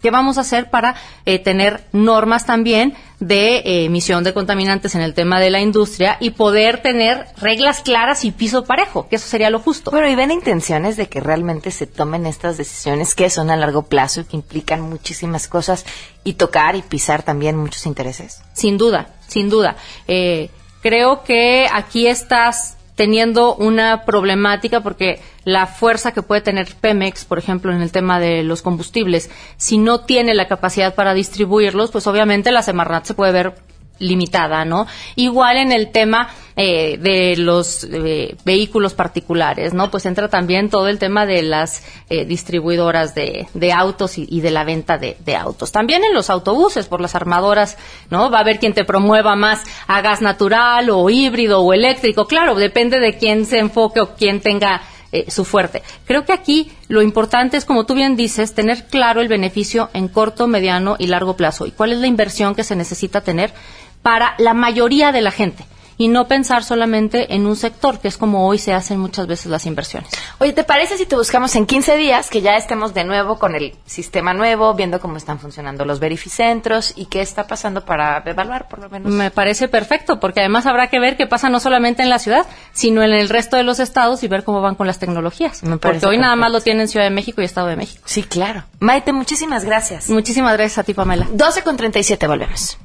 [0.00, 0.94] ¿Qué vamos a hacer para
[1.26, 6.16] eh, tener normas también de eh, emisión de contaminantes en el tema de la industria
[6.20, 9.08] y poder tener reglas claras y piso parejo?
[9.08, 9.90] Que eso sería lo justo.
[9.90, 13.82] Bueno, ¿y ven intenciones de que realmente se tomen estas decisiones que son a largo
[13.82, 15.84] plazo y que implican muchísimas cosas
[16.24, 18.42] y tocar y pisar también muchos intereses?
[18.52, 19.76] Sin duda, sin duda.
[20.06, 27.24] Eh, creo que aquí estás teniendo una problemática porque la fuerza que puede tener Pemex,
[27.24, 31.92] por ejemplo, en el tema de los combustibles, si no tiene la capacidad para distribuirlos,
[31.92, 33.54] pues obviamente la Semarnat se puede ver
[33.98, 34.86] limitada, ¿no?
[35.16, 39.90] Igual en el tema eh, de los eh, vehículos particulares, ¿no?
[39.90, 44.50] Pues entra también todo el tema de las eh, distribuidoras de, de autos y, de
[44.50, 45.72] la venta de, de, autos.
[45.72, 47.76] También en los autobuses, por las armadoras,
[48.10, 48.30] ¿no?
[48.30, 52.26] Va a haber quien te promueva más a gas natural o híbrido o eléctrico.
[52.26, 55.82] Claro, depende de quién se enfoque o quién tenga eh, su fuerte.
[56.04, 60.08] Creo que aquí lo importante es, como tú bien dices, tener claro el beneficio en
[60.08, 63.54] corto, mediano y largo plazo y cuál es la inversión que se necesita tener
[64.02, 65.64] para la mayoría de la gente
[65.98, 69.46] y no pensar solamente en un sector, que es como hoy se hacen muchas veces
[69.46, 70.10] las inversiones.
[70.38, 73.56] Oye, ¿te parece si te buscamos en 15 días que ya estemos de nuevo con
[73.56, 78.68] el sistema nuevo, viendo cómo están funcionando los verificentros y qué está pasando para evaluar
[78.68, 79.12] por lo menos?
[79.12, 82.46] Me parece perfecto, porque además habrá que ver qué pasa no solamente en la ciudad,
[82.72, 85.62] sino en el resto de los estados y ver cómo van con las tecnologías.
[85.80, 88.02] porque hoy nada más lo tienen Ciudad de México y Estado de México.
[88.06, 88.64] Sí, claro.
[88.78, 90.08] Maite, muchísimas gracias.
[90.08, 91.26] Muchísimas gracias a ti, Pamela.
[91.32, 92.78] 12 con 37, volvemos.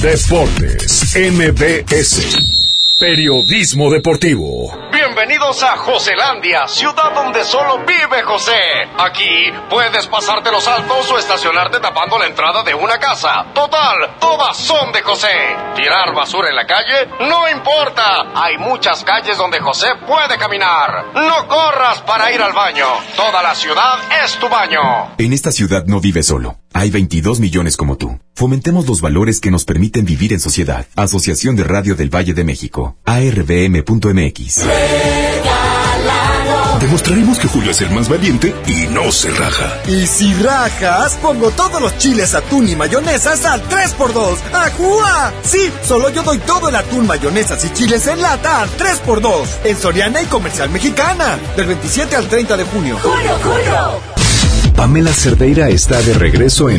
[0.00, 2.61] Deportes MBS.
[3.02, 4.78] Periodismo deportivo.
[4.92, 8.52] Bienvenidos a Joselandia, ciudad donde solo vive José.
[8.96, 13.44] Aquí puedes pasarte los altos o estacionarte tapando la entrada de una casa.
[13.52, 15.34] Total, todas son de José.
[15.74, 18.30] Tirar basura en la calle no importa.
[18.36, 21.06] Hay muchas calles donde José puede caminar.
[21.12, 22.86] No corras para ir al baño.
[23.16, 25.16] Toda la ciudad es tu baño.
[25.18, 26.60] En esta ciudad no vive solo.
[26.72, 28.16] Hay 22 millones como tú.
[28.34, 30.86] Fomentemos los valores que nos permiten vivir en sociedad.
[30.96, 32.96] Asociación de Radio del Valle de México.
[33.04, 34.62] ARBM.mx.
[36.80, 39.80] Demostraremos que Julio es el más valiente y no se raja.
[39.86, 44.38] Y si rajas, pongo todos los chiles, atún y mayonesas al 3x2.
[44.52, 45.32] ¡Ajúa!
[45.44, 49.46] Sí, solo yo doy todo el atún, mayonesas y chiles en lata al 3x2.
[49.64, 51.38] En Soriana y Comercial Mexicana.
[51.56, 52.98] Del 27 al 30 de junio.
[53.00, 54.72] ¡Julio, Julio!
[54.74, 56.78] Pamela Cerdeira está de regreso en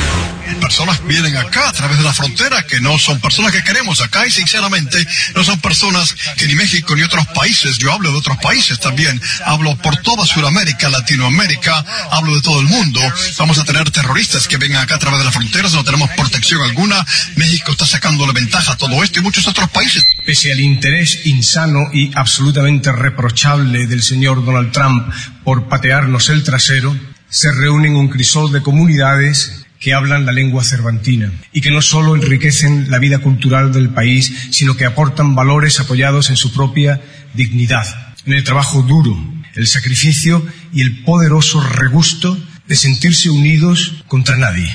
[0.55, 4.25] personas vienen acá a través de la frontera que no son personas que queremos acá
[4.25, 8.37] y sinceramente no son personas que ni México ni otros países, yo hablo de otros
[8.37, 13.01] países también, hablo por toda Sudamérica, Latinoamérica, hablo de todo el mundo.
[13.37, 16.61] Vamos a tener terroristas que vengan acá a través de las fronteras, no tenemos protección
[16.61, 17.05] alguna.
[17.35, 20.05] México está sacándole ventaja a todo esto y muchos otros países.
[20.25, 25.11] Pese al interés insano y absolutamente reprochable del señor Donald Trump
[25.43, 26.95] por patearnos el trasero,
[27.29, 32.15] se reúnen un crisol de comunidades que hablan la lengua cervantina y que no solo
[32.15, 37.01] enriquecen la vida cultural del país, sino que aportan valores apoyados en su propia
[37.33, 37.83] dignidad,
[38.25, 39.17] en el trabajo duro,
[39.55, 44.73] el sacrificio y el poderoso regusto de sentirse unidos contra nadie.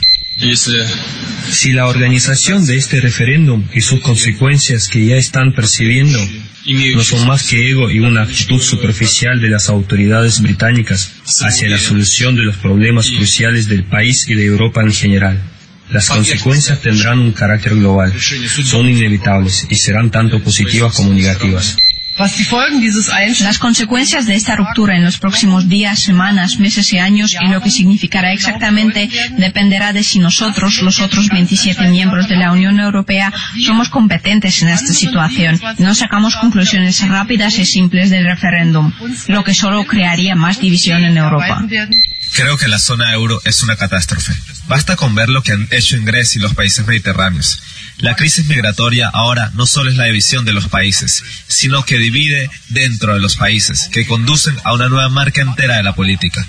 [1.50, 6.18] Si la organización de este referéndum y sus consecuencias que ya están percibiendo
[6.94, 11.78] no son más que ego y una actitud superficial de las autoridades británicas hacia la
[11.78, 15.40] solución de los problemas cruciales del país y de Europa en general.
[15.90, 21.76] Las consecuencias tendrán un carácter global, son inevitables y serán tanto positivas como negativas.
[23.40, 27.60] Las consecuencias de esta ruptura en los próximos días, semanas, meses y años y lo
[27.60, 33.32] que significará exactamente dependerá de si nosotros, los otros 27 miembros de la Unión Europea,
[33.64, 35.60] somos competentes en esta situación.
[35.78, 38.92] No sacamos conclusiones rápidas y simples del referéndum,
[39.28, 41.64] lo que solo crearía más división en Europa.
[42.32, 44.32] Creo que la zona euro es una catástrofe.
[44.68, 47.62] Basta con ver lo que han hecho en Grecia y los países mediterráneos.
[47.98, 52.50] La crisis migratoria ahora no solo es la división de los países, sino que divide
[52.68, 56.46] dentro de los países, que conducen a una nueva marca entera de la política.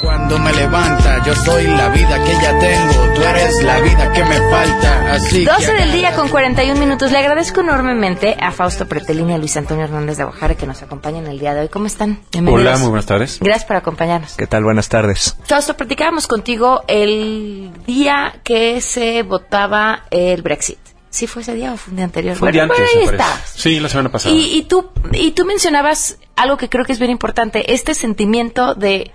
[0.00, 4.24] Cuando me levanta, yo soy la vida que ya tengo, tú eres la vida que
[4.24, 7.10] me falta, así 12 del día con 41 minutos.
[7.10, 10.82] Le agradezco enormemente a Fausto Pretelini y a Luis Antonio Hernández de Guajara que nos
[10.82, 11.68] acompañan el día de hoy.
[11.68, 12.20] ¿Cómo están?
[12.46, 13.38] Hola, muy buenas tardes.
[13.40, 14.34] Gracias por acompañarnos.
[14.34, 14.62] ¿Qué tal?
[14.62, 15.36] Buenas tardes.
[15.44, 20.78] Fausto, platicábamos contigo el día que se votaba el Brexit.
[21.10, 22.36] ¿Sí fue ese día o fue un día anterior?
[22.36, 23.40] Fue bueno, día antes, ahí está.
[23.54, 24.34] Sí, la semana pasada.
[24.34, 28.74] Y, y tú, y tú mencionabas algo que creo que es bien importante, este sentimiento
[28.74, 29.10] de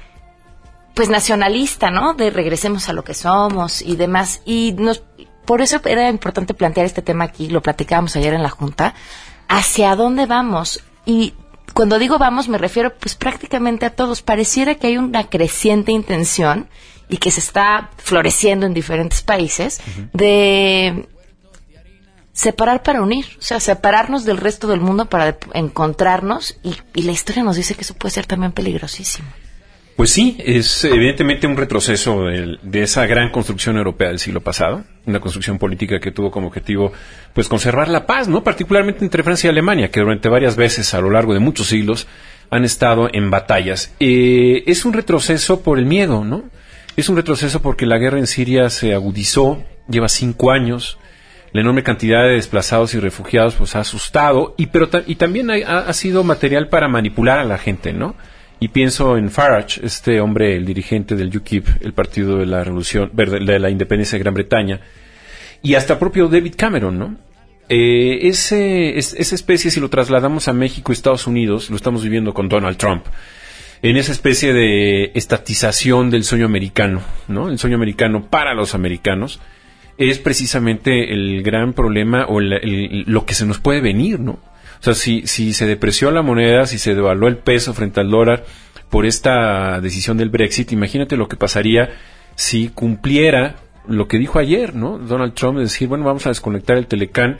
[0.93, 2.13] pues nacionalista, ¿no?
[2.13, 4.41] De regresemos a lo que somos y demás.
[4.45, 5.03] Y nos,
[5.45, 8.93] por eso era importante plantear este tema aquí, lo platicábamos ayer en la Junta,
[9.47, 10.83] hacia dónde vamos.
[11.05, 11.33] Y
[11.73, 14.21] cuando digo vamos me refiero pues prácticamente a todos.
[14.21, 16.69] Pareciera que hay una creciente intención
[17.09, 19.81] y que se está floreciendo en diferentes países
[20.13, 21.07] de
[22.31, 27.11] separar para unir, o sea, separarnos del resto del mundo para encontrarnos y, y la
[27.11, 29.27] historia nos dice que eso puede ser también peligrosísimo.
[29.95, 35.19] Pues sí, es evidentemente un retroceso de, esa gran construcción europea del siglo pasado, una
[35.19, 36.91] construcción política que tuvo como objetivo
[37.33, 38.43] pues conservar la paz, ¿no?
[38.43, 42.07] Particularmente entre Francia y Alemania, que durante varias veces a lo largo de muchos siglos
[42.49, 43.93] han estado en batallas.
[43.99, 46.43] Eh, es un retroceso por el miedo, ¿no?
[46.95, 50.97] Es un retroceso porque la guerra en Siria se agudizó, lleva cinco años,
[51.51, 55.79] la enorme cantidad de desplazados y refugiados pues ha asustado y pero y también ha-
[55.87, 58.15] ha sido material para manipular a la gente, ¿no?
[58.63, 63.11] Y pienso en Farage, este hombre, el dirigente del UKIP, el partido de la revolución,
[63.13, 64.79] de la independencia de Gran Bretaña,
[65.61, 67.17] y hasta propio David Cameron, ¿no?
[67.67, 72.03] Eh, ese, es- esa especie, si lo trasladamos a México y Estados Unidos, lo estamos
[72.03, 73.03] viviendo con Donald Trump,
[73.81, 77.49] en esa especie de estatización del sueño americano, ¿no?
[77.49, 79.41] El sueño americano para los americanos
[79.97, 84.39] es precisamente el gran problema o el- lo que se nos puede venir, ¿no?
[84.83, 88.09] O sea, si, si se depreció la moneda, si se devaluó el peso frente al
[88.09, 88.43] dólar
[88.89, 91.91] por esta decisión del Brexit, imagínate lo que pasaría
[92.35, 93.55] si cumpliera
[93.87, 94.97] lo que dijo ayer, ¿no?
[94.97, 97.37] Donald Trump, de decir, bueno, vamos a desconectar el Telecán,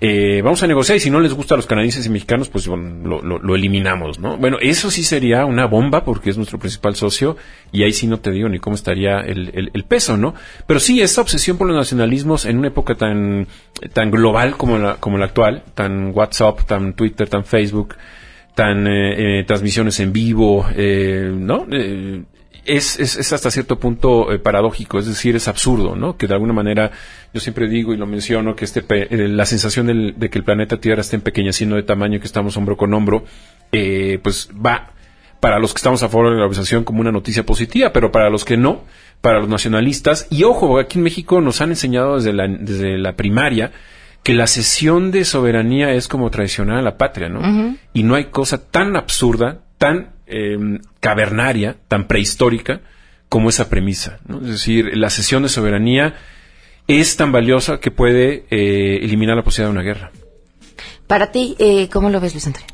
[0.00, 2.66] eh, vamos a negociar y si no les gusta a los canadienses y mexicanos, pues
[2.66, 4.36] bueno, lo, lo- lo eliminamos, ¿no?
[4.36, 7.36] Bueno, eso sí sería una bomba porque es nuestro principal socio
[7.72, 10.34] y ahí sí no te digo ni cómo estaría el, peso, ¿no?
[10.66, 13.46] Pero sí, esta obsesión por los nacionalismos en una época tan,
[13.92, 17.94] tan global como la, como la actual, tan WhatsApp, tan Twitter, tan Facebook,
[18.54, 21.66] tan eh, eh, transmisiones en vivo, eh, ¿no?
[22.66, 26.16] Es, es, es hasta cierto punto eh, paradójico, es decir, es absurdo, ¿no?
[26.16, 26.90] Que de alguna manera
[27.34, 30.44] yo siempre digo y lo menciono que este eh, la sensación del- de que el
[30.44, 33.24] planeta Tierra esté empequeñeciendo de tamaño, que estamos hombro con hombro,
[33.72, 34.92] eh, pues va
[35.40, 38.30] para los que estamos a favor de la globalización como una noticia positiva, pero para
[38.30, 38.84] los que no,
[39.20, 43.14] para los nacionalistas, y ojo, aquí en México nos han enseñado desde la, desde la
[43.14, 43.72] primaria
[44.22, 47.76] que la cesión de soberanía es como traicionar a la patria, ¿no?
[47.92, 52.80] Y no hay cosa tan absurda, tan eh, cavernaria, tan prehistórica
[53.28, 54.20] como esa premisa.
[54.42, 56.14] Es decir, la cesión de soberanía
[56.86, 60.12] es tan valiosa que puede eh, eliminar la posibilidad de una guerra.
[61.06, 62.68] Para ti, eh, ¿cómo lo ves, Luis Antonio?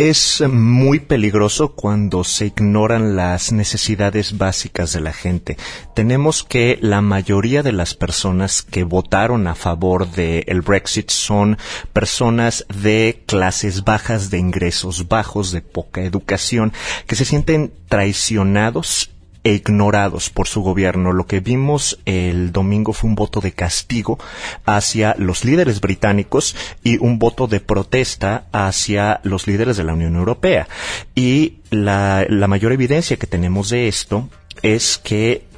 [0.00, 5.58] Es muy peligroso cuando se ignoran las necesidades básicas de la gente.
[5.94, 11.58] Tenemos que la mayoría de las personas que votaron a favor del Brexit son
[11.92, 16.72] personas de clases bajas, de ingresos bajos, de poca educación,
[17.06, 19.10] que se sienten traicionados
[19.44, 21.12] e ignorados por su gobierno.
[21.12, 24.18] Lo que vimos el domingo fue un voto de castigo
[24.64, 30.16] hacia los líderes británicos y un voto de protesta hacia los líderes de la Unión
[30.16, 30.68] Europea.
[31.14, 34.28] Y la, la mayor evidencia que tenemos de esto
[34.62, 35.48] es que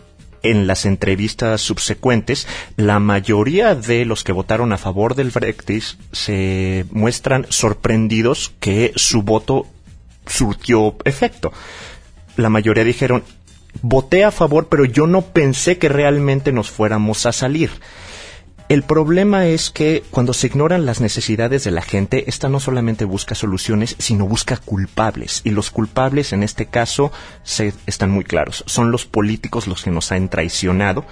[0.42, 6.84] en las entrevistas subsecuentes, la mayoría de los que votaron a favor del Brexit se
[6.90, 9.66] muestran sorprendidos que su voto
[10.26, 11.52] surtió efecto.
[12.36, 13.24] La mayoría dijeron,
[13.80, 17.70] voté a favor, pero yo no pensé que realmente nos fuéramos a salir.
[18.68, 23.04] El problema es que cuando se ignoran las necesidades de la gente, esta no solamente
[23.04, 25.42] busca soluciones, sino busca culpables.
[25.44, 27.12] Y los culpables en este caso
[27.42, 28.64] se, están muy claros.
[28.66, 31.04] Son los políticos los que nos han traicionado.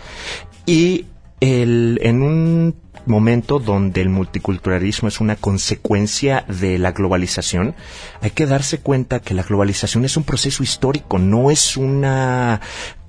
[0.65, 1.05] Y
[1.41, 2.77] el, en un
[3.07, 7.75] momento donde el multiculturalismo es una consecuencia de la globalización,
[8.21, 12.61] hay que darse cuenta que la globalización es un proceso histórico, no es una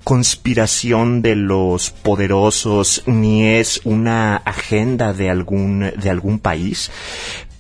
[0.04, 6.90] conspiración de los poderosos ni es una agenda de algún de algún país,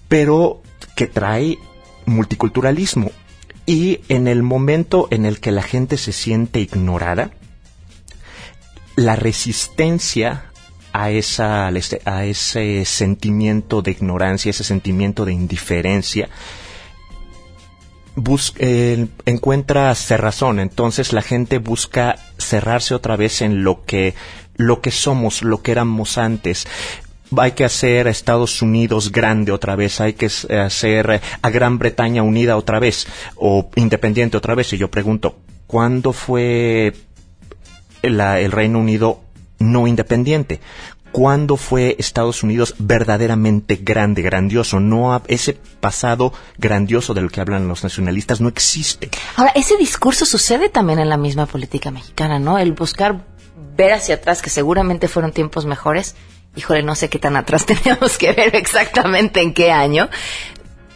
[0.08, 0.62] pero
[0.96, 1.58] que trae
[2.06, 3.12] multiculturalismo.
[3.68, 7.30] Y en el momento en el que la gente se siente ignorada,
[8.96, 10.51] la resistencia
[10.94, 16.30] a, esa, a ese sentimiento de ignorancia, ese sentimiento de indiferencia,
[18.16, 24.14] bus- eh, encuentra cerrazón, entonces la gente busca cerrarse otra vez en lo que
[24.58, 26.68] lo que somos, lo que éramos antes.
[27.38, 32.22] Hay que hacer a Estados Unidos grande otra vez, hay que hacer a Gran Bretaña
[32.22, 34.74] unida otra vez o independiente otra vez.
[34.74, 36.94] Y yo pregunto, ¿cuándo fue
[38.04, 39.22] el Reino Unido
[39.62, 40.60] no independiente?
[41.12, 44.80] ¿Cuándo fue Estados Unidos verdaderamente grande, grandioso?
[44.80, 49.10] No ha- ese pasado grandioso del que hablan los nacionalistas no existe.
[49.36, 52.58] Ahora, ese discurso sucede también en la misma política mexicana, ¿no?
[52.60, 53.26] El buscar
[53.76, 56.16] ver hacia atrás, que seguramente fueron tiempos mejores.
[56.56, 60.10] Híjole, no sé qué tan atrás tenemos que ver exactamente en qué año,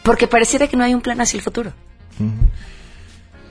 [0.02, 1.72] porque pareciera que no hay un plan hacia el futuro.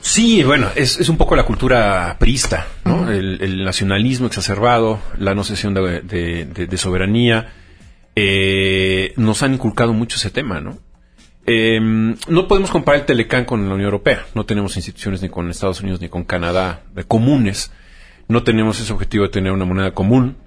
[0.08, 3.10] Sí, bueno, es, es un poco la cultura priista, ¿no?
[3.10, 7.52] el, el nacionalismo exacerbado, la no cesión de, de- de- de soberanía,
[8.16, 10.78] eh, nos han inculcado mucho ese tema, ¿no?
[11.48, 15.50] Eh, no podemos comparar el Telecán con la Unión Europea, no tenemos instituciones ni con
[15.50, 17.72] Estados Unidos ni con Canadá de comunes,
[18.28, 20.38] no tenemos ese objetivo de tener una moneda común,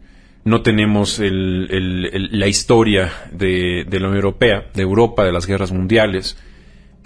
[0.44, 5.32] no tenemos el- el- el- la historia de, de la Unión Europea, de Europa, de
[5.32, 6.36] las guerras mundiales,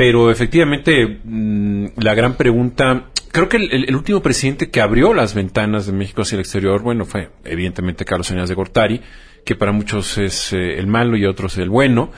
[0.03, 5.87] pero efectivamente, mm, la gran pregunta, creo que el, último presidente que abrió las ventanas
[5.87, 9.01] de México hacia el exterior, bueno, fue evidentemente Carlos Salinas de Gortari,
[9.45, 12.11] que para muchos es eh, el malo y otros el bueno.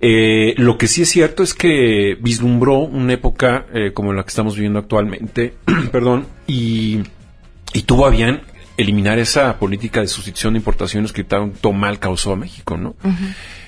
[0.00, 4.28] Eh, lo que sí es cierto es que vislumbró una época eh, como la que
[4.28, 5.54] estamos viviendo actualmente,
[5.90, 7.00] perdón, y,
[7.72, 8.42] y tuvo a bien
[8.76, 12.94] eliminar esa política de sustitución de importaciones que tanto mal causó a México, ¿no?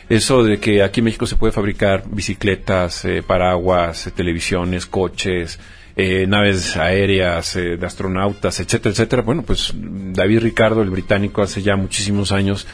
[0.08, 5.58] Eso de que aquí en México se puede fabricar bicicletas, eh, paraguas, eh, televisiones, coches,
[5.96, 9.22] eh, naves aéreas, eh, de astronautas, etcétera, etcétera.
[9.22, 12.66] Bueno, pues David Ricardo, el británico, hace ya muchísimos años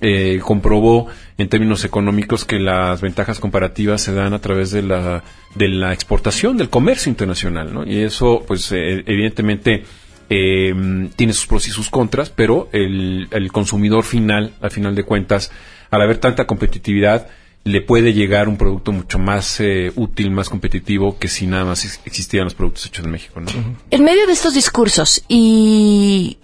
[0.00, 5.22] eh, comprobó en términos económicos que las ventajas comparativas se dan a través de la,
[5.54, 7.86] de la exportación, del comercio internacional, ¿no?
[7.86, 9.84] Y eso, pues, eh, evidentemente
[10.30, 10.72] eh,
[11.16, 15.50] tiene sus pros y sus contras, pero el, el consumidor final, al final de cuentas,
[15.90, 17.28] al haber tanta competitividad,
[17.64, 21.84] le puede llegar un producto mucho más eh, útil, más competitivo que si nada más
[21.84, 23.50] ex- existieran los productos hechos en México, ¿no?
[23.90, 26.38] En medio de estos discursos y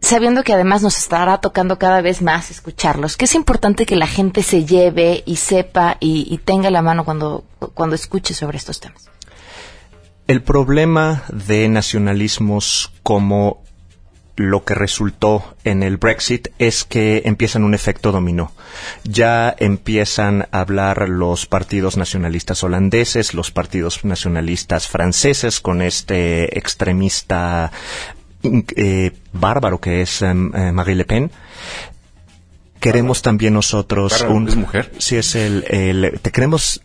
[0.00, 4.06] sabiendo que además nos estará tocando cada vez más escucharlos, que es importante que la
[4.06, 7.44] gente se lleve y sepa y, y tenga la mano cuando,
[7.74, 9.10] cuando escuche sobre estos temas.
[10.26, 13.62] El problema de nacionalismos como
[14.36, 18.52] lo que resultó en el Brexit es que empiezan un efecto dominó.
[19.04, 27.72] Ya empiezan a hablar los partidos nacionalistas holandeses, los partidos nacionalistas franceses con este extremista
[28.42, 31.30] eh, bárbaro que es em, eh, Marie Le Pen.
[32.80, 34.92] Queremos también nosotros un ¿es mujer?
[34.98, 36.82] Sí es el, el te queremos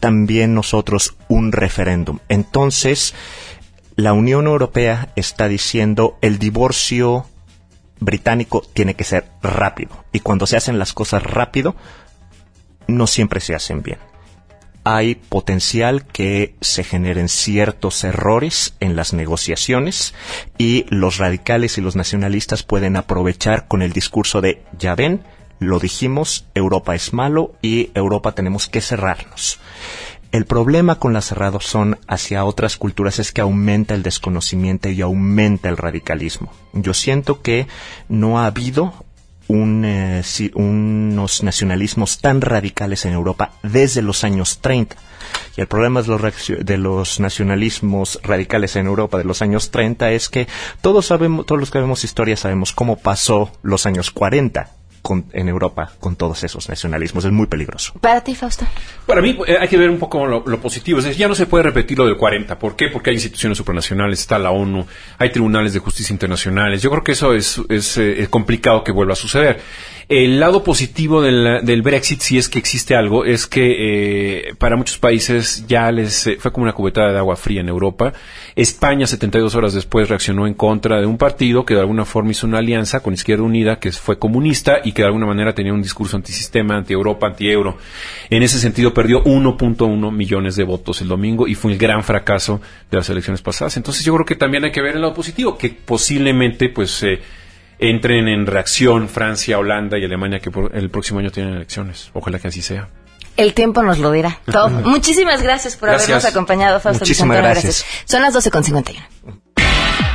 [0.00, 2.18] también nosotros un referéndum.
[2.28, 3.14] Entonces,
[3.96, 7.26] la Unión Europea está diciendo el divorcio
[8.00, 10.04] británico tiene que ser rápido.
[10.12, 11.74] Y cuando se hacen las cosas rápido,
[12.86, 13.98] no siempre se hacen bien.
[14.86, 20.14] Hay potencial que se generen ciertos errores en las negociaciones
[20.58, 25.22] y los radicales y los nacionalistas pueden aprovechar con el discurso de, ya ven,
[25.58, 29.58] lo dijimos, Europa es malo y Europa tenemos que cerrarnos.
[30.32, 35.68] El problema con la cerrazón hacia otras culturas es que aumenta el desconocimiento y aumenta
[35.68, 36.52] el radicalismo.
[36.72, 37.68] Yo siento que
[38.08, 38.92] no ha habido
[39.46, 44.96] un, eh, si- unos nacionalismos tan radicales en Europa desde los años 30.
[45.56, 46.20] Y el problema de los,
[46.58, 50.48] de los nacionalismos radicales en Europa de los años 30 es que
[50.80, 54.70] todos sabemos, todos los que vemos historia sabemos cómo pasó los años 40
[55.04, 57.26] con- en Europa con todos esos nacionalismos.
[57.26, 57.92] Es muy peligroso.
[58.00, 58.66] Para ti, Fausto.
[59.06, 60.98] Para mí eh, hay que ver un poco lo, lo positivo.
[60.98, 62.58] Es decir, ya no se puede repetir lo del 40.
[62.58, 62.88] ¿Por qué?
[62.88, 64.86] Porque hay instituciones supranacionales, está la ONU,
[65.18, 66.80] hay tribunales de justicia internacionales.
[66.80, 69.60] Yo creo que eso es, es, eh, es complicado que vuelva a suceder.
[70.08, 74.76] El lado positivo del, del Brexit, si es que existe algo, es que eh, para
[74.76, 78.12] muchos países ya les eh, fue como una cubetada de agua fría en Europa.
[78.54, 82.46] España, 72 horas después, reaccionó en contra de un partido que de alguna forma hizo
[82.46, 85.82] una alianza con Izquierda Unida, que fue comunista y que de alguna manera tenía un
[85.82, 87.78] discurso antisistema, anti-Europa, anti-euro.
[88.28, 92.60] En ese sentido, perdió 1.1 millones de votos el domingo y fue el gran fracaso
[92.90, 93.78] de las elecciones pasadas.
[93.78, 97.20] Entonces, yo creo que también hay que ver el lado positivo, que posiblemente, pues, eh,
[97.78, 102.10] entren en reacción Francia, Holanda y Alemania, que por- el próximo año tienen elecciones.
[102.14, 102.88] Ojalá que así sea.
[103.36, 104.38] El tiempo nos lo dirá.
[104.50, 104.68] todo.
[104.84, 106.08] Muchísimas gracias por Gracias.
[106.08, 107.84] habernos acompañado, Fausto Muchísimas Antonio, gracias.
[108.04, 108.96] Son las 12.51.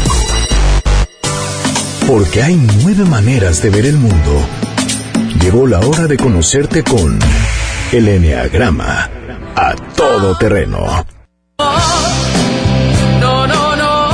[2.08, 4.44] Porque hay nueve maneras de ver el mundo.
[5.40, 7.20] Llegó la hora de conocerte con
[7.92, 9.12] el Enneagrama.
[9.56, 11.06] A Todo Terreno.
[13.20, 14.08] No, no, no.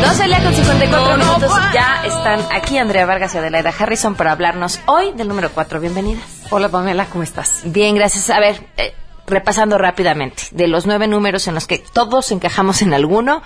[0.00, 1.52] 12 con 54 minutos.
[1.74, 5.80] Ya están aquí Andrea Vargas y Adelaida Harrison para hablarnos hoy del número 4.
[5.80, 6.22] Bienvenidas.
[6.50, 7.62] Hola Pamela, ¿cómo estás?
[7.64, 8.30] Bien, gracias.
[8.30, 8.94] A ver, eh,
[9.26, 13.42] repasando rápidamente, de los nueve números en los que todos encajamos en alguno,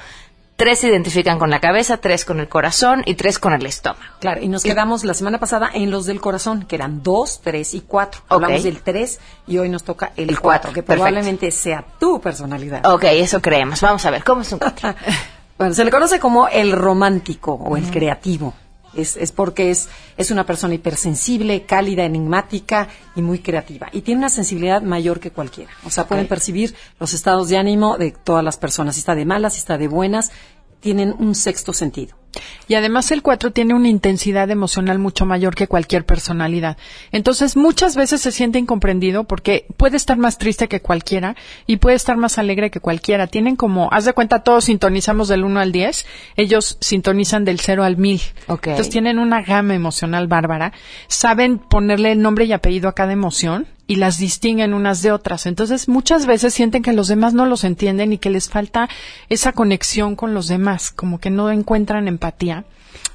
[0.56, 4.04] tres se identifican con la cabeza, tres con el corazón y tres con el estómago.
[4.20, 7.72] Claro, y nos quedamos la semana pasada en los del corazón, que eran dos, tres
[7.72, 8.20] y cuatro.
[8.28, 12.84] Hablamos del tres y hoy nos toca el, cuatro, que probablemente sea tu personalidad.
[12.84, 13.80] Ok, eso creemos.
[13.80, 14.94] Vamos a ver, ¿cómo es un cuatro?
[15.60, 18.54] bueno, se le conoce como el romántico o el creativo.
[18.94, 23.90] Es, es, porque es, es una persona hipersensible, cálida, enigmática y muy creativa.
[23.92, 25.70] Y tiene una sensibilidad mayor que cualquiera.
[25.84, 28.94] O sea, pueden percibir los estados de ánimo de todas las personas.
[28.94, 30.32] Si está de malas, si está de buenas,
[30.80, 32.16] tienen un sexto sentido.
[32.68, 36.76] Y además el 4 tiene una intensidad emocional mucho mayor que cualquier personalidad.
[37.10, 41.96] Entonces muchas veces se siente incomprendido porque puede estar más triste que cualquiera y puede
[41.96, 43.26] estar más alegre que cualquiera.
[43.26, 46.06] Tienen como, haz de cuenta, todos sintonizamos del 1 al 10,
[46.36, 48.20] ellos sintonizan del 0 al 1000.
[48.48, 50.72] Entonces tienen una gama emocional bárbara,
[51.08, 55.46] saben ponerle el nombre y apellido a cada emoción y las distinguen unas de otras.
[55.46, 58.88] Entonces, muchas veces sienten que los demás no los entienden y que les falta
[59.28, 62.64] esa conexión con los demás, como que no encuentran empatía.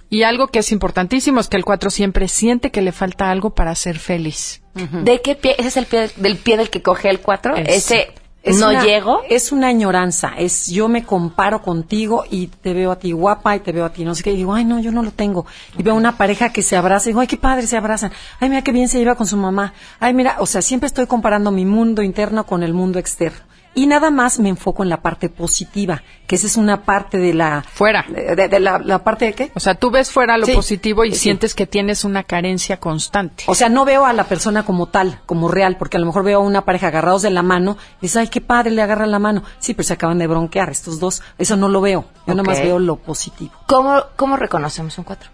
[0.10, 3.56] Y algo que es importantísimo es que el 4 siempre siente que le falta algo
[3.56, 4.64] para ser feliz.
[4.74, 5.56] ¿De qué pie?
[5.58, 7.56] ¿Ese es el pie del pie del que coge el 4?
[7.56, 8.10] Ese
[8.54, 9.22] no llego.
[9.30, 13.60] Es una añoranza, es yo me comparo contigo y te veo a ti guapa y
[13.60, 15.46] te veo a ti no sé qué, y digo, ay no, yo no lo tengo.
[15.78, 18.50] Y veo una pareja que se abraza y digo, ay qué padre se abrazan, ay
[18.50, 21.52] mira qué bien se lleva con su mamá, ay mira, o sea, siempre estoy comparando
[21.52, 25.30] mi mundo interno con el mundo externo y nada más me enfoco en la parte
[25.30, 27.62] positiva, que esa es una parte de la...
[27.62, 28.06] Fuera.
[28.08, 29.52] De, la, parte de qué?
[29.54, 33.44] O sea, tú ves fuera lo positivo y sientes que tienes una carencia constante.
[33.48, 36.24] O sea, no veo a la persona como tal, como real, porque a lo mejor
[36.24, 39.06] veo a una pareja agarrados de la mano y dices, ay, qué padre, le agarra
[39.06, 39.44] la mano.
[39.60, 41.22] Sí, pero se acaban de bronquear estos dos.
[41.38, 42.06] Eso no lo veo.
[42.26, 43.52] Yo nada más veo lo positivo.
[43.68, 45.30] ¿Cómo, cómo reconocemos un cuatro?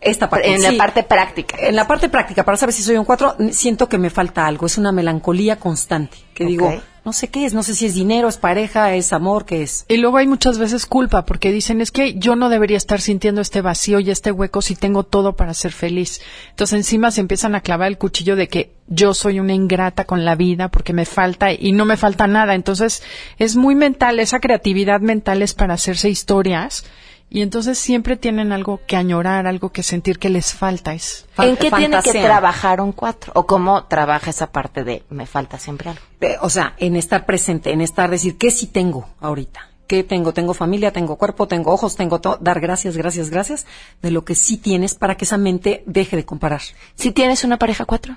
[0.00, 0.52] esta parte.
[0.52, 1.56] En la parte práctica.
[1.60, 4.66] En la parte práctica, para saber si soy un cuatro, siento que me falta algo.
[4.66, 6.18] Es una melancolía constante.
[6.34, 6.72] Que digo,
[7.08, 9.86] no sé qué es, no sé si es dinero, es pareja, es amor, qué es.
[9.88, 13.40] Y luego hay muchas veces culpa, porque dicen, es que yo no debería estar sintiendo
[13.40, 16.20] este vacío y este hueco si tengo todo para ser feliz.
[16.50, 20.26] Entonces encima se empiezan a clavar el cuchillo de que yo soy una ingrata con
[20.26, 22.54] la vida porque me falta y no me falta nada.
[22.54, 23.02] Entonces
[23.38, 26.84] es muy mental, esa creatividad mental es para hacerse historias
[27.30, 30.94] y entonces siempre tienen algo que añorar, algo que sentir que les falta.
[30.94, 33.32] Es ¿En qué tiene que trabajar un cuatro?
[33.34, 36.02] ¿O cómo trabaja esa parte de me falta siempre algo?
[36.40, 39.68] o sea, en estar presente, en estar decir, ¿qué sí tengo ahorita?
[39.86, 40.34] ¿Qué tengo?
[40.34, 42.38] Tengo familia, tengo cuerpo, tengo ojos, tengo todo.
[42.40, 43.66] Dar gracias, gracias, gracias
[44.02, 46.60] de lo que sí tienes para que esa mente deje de comparar.
[46.94, 48.16] ¿Si tienes una pareja cuatro?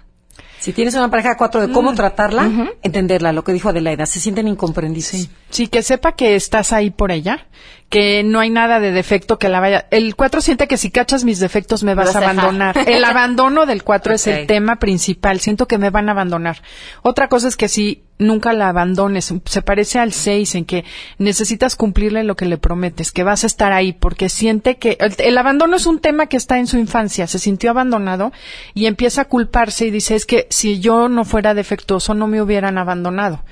[0.60, 1.96] Si tienes una pareja cuatro de cómo mm.
[1.96, 5.10] tratarla, entenderla, lo que dijo Adelaida, se sienten incomprendidos.
[5.10, 5.30] Sí.
[5.50, 7.48] sí, que sepa que estás ahí por ella,
[7.92, 9.86] que no hay nada de defecto que la vaya.
[9.92, 12.78] El 4 siente que si cachas mis defectos me vas a abandonar.
[12.88, 15.42] El abandono del 4 es el tema principal.
[15.42, 16.62] Siento que me van a abandonar.
[17.02, 20.86] Otra cosa es que si nunca la abandones, se parece al 6 en que
[21.18, 25.38] necesitas cumplirle lo que le prometes, que vas a estar ahí, porque siente que el,
[25.38, 28.32] abandono es un tema que está en su infancia, se sintió abandonado
[28.74, 32.42] y empieza a culparse y dice es que si yo no fuera defectuoso no me
[32.42, 33.44] hubieran abandonado.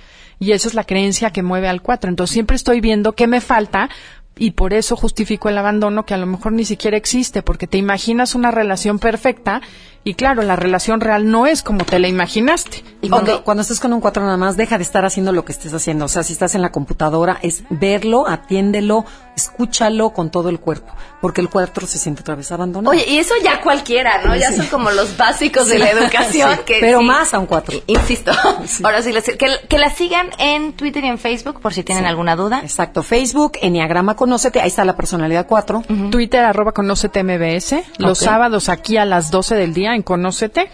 [0.41, 2.09] Y esa es la creencia que mueve al 4.
[2.09, 3.89] Entonces siempre estoy viendo qué me falta
[4.37, 7.77] y por eso justifico el abandono que a lo mejor ni siquiera existe, porque te
[7.77, 9.61] imaginas una relación perfecta
[10.03, 12.83] y claro, la relación real no es como te la imaginaste.
[13.01, 15.51] Y cuando, cuando estés con un cuatro nada más, deja de estar haciendo lo que
[15.51, 16.05] estés haciendo.
[16.05, 20.93] O sea, si estás en la computadora, es verlo, atiéndelo, escúchalo con todo el cuerpo.
[21.21, 22.91] Porque el cuatro se siente otra vez abandonado.
[22.91, 24.35] Oye, y eso ya cualquiera, ¿no?
[24.35, 26.59] Ya son como los básicos de la educación.
[26.65, 27.77] que, pero más a un cuatro.
[27.87, 28.31] Insisto.
[28.83, 32.61] Ahora sí, que, la sigan en Twitter y en Facebook por si tienen alguna duda.
[32.63, 33.03] Exacto.
[33.03, 35.83] Facebook, Enneagrama Conócete, ahí está la personalidad cuatro.
[36.09, 37.75] Twitter, arroba Conócete MBS.
[37.97, 40.69] Los sábados aquí a las 12 del día en Conócete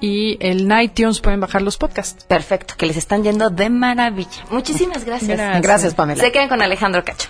[0.00, 2.24] y el iTunes pueden bajar los podcasts.
[2.24, 4.44] Perfecto, que les están yendo de maravilla.
[4.50, 5.62] Muchísimas gracias.
[5.62, 6.20] Gracias, Pamela.
[6.22, 7.28] Se quedan con Alejandro Cacho.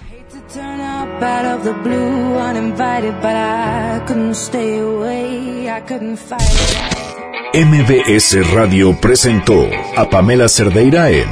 [7.55, 11.29] MBS Radio presentó a Pamela Cerdeira en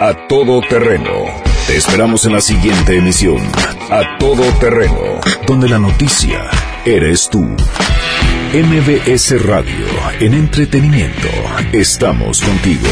[0.00, 1.24] A Todo Terreno.
[1.66, 3.38] Te esperamos en la siguiente emisión,
[3.90, 6.50] A Todo Terreno, donde la noticia
[6.84, 7.46] eres tú.
[8.52, 9.84] MBS Radio,
[10.20, 11.28] en entretenimiento,
[11.74, 12.88] estamos contigo.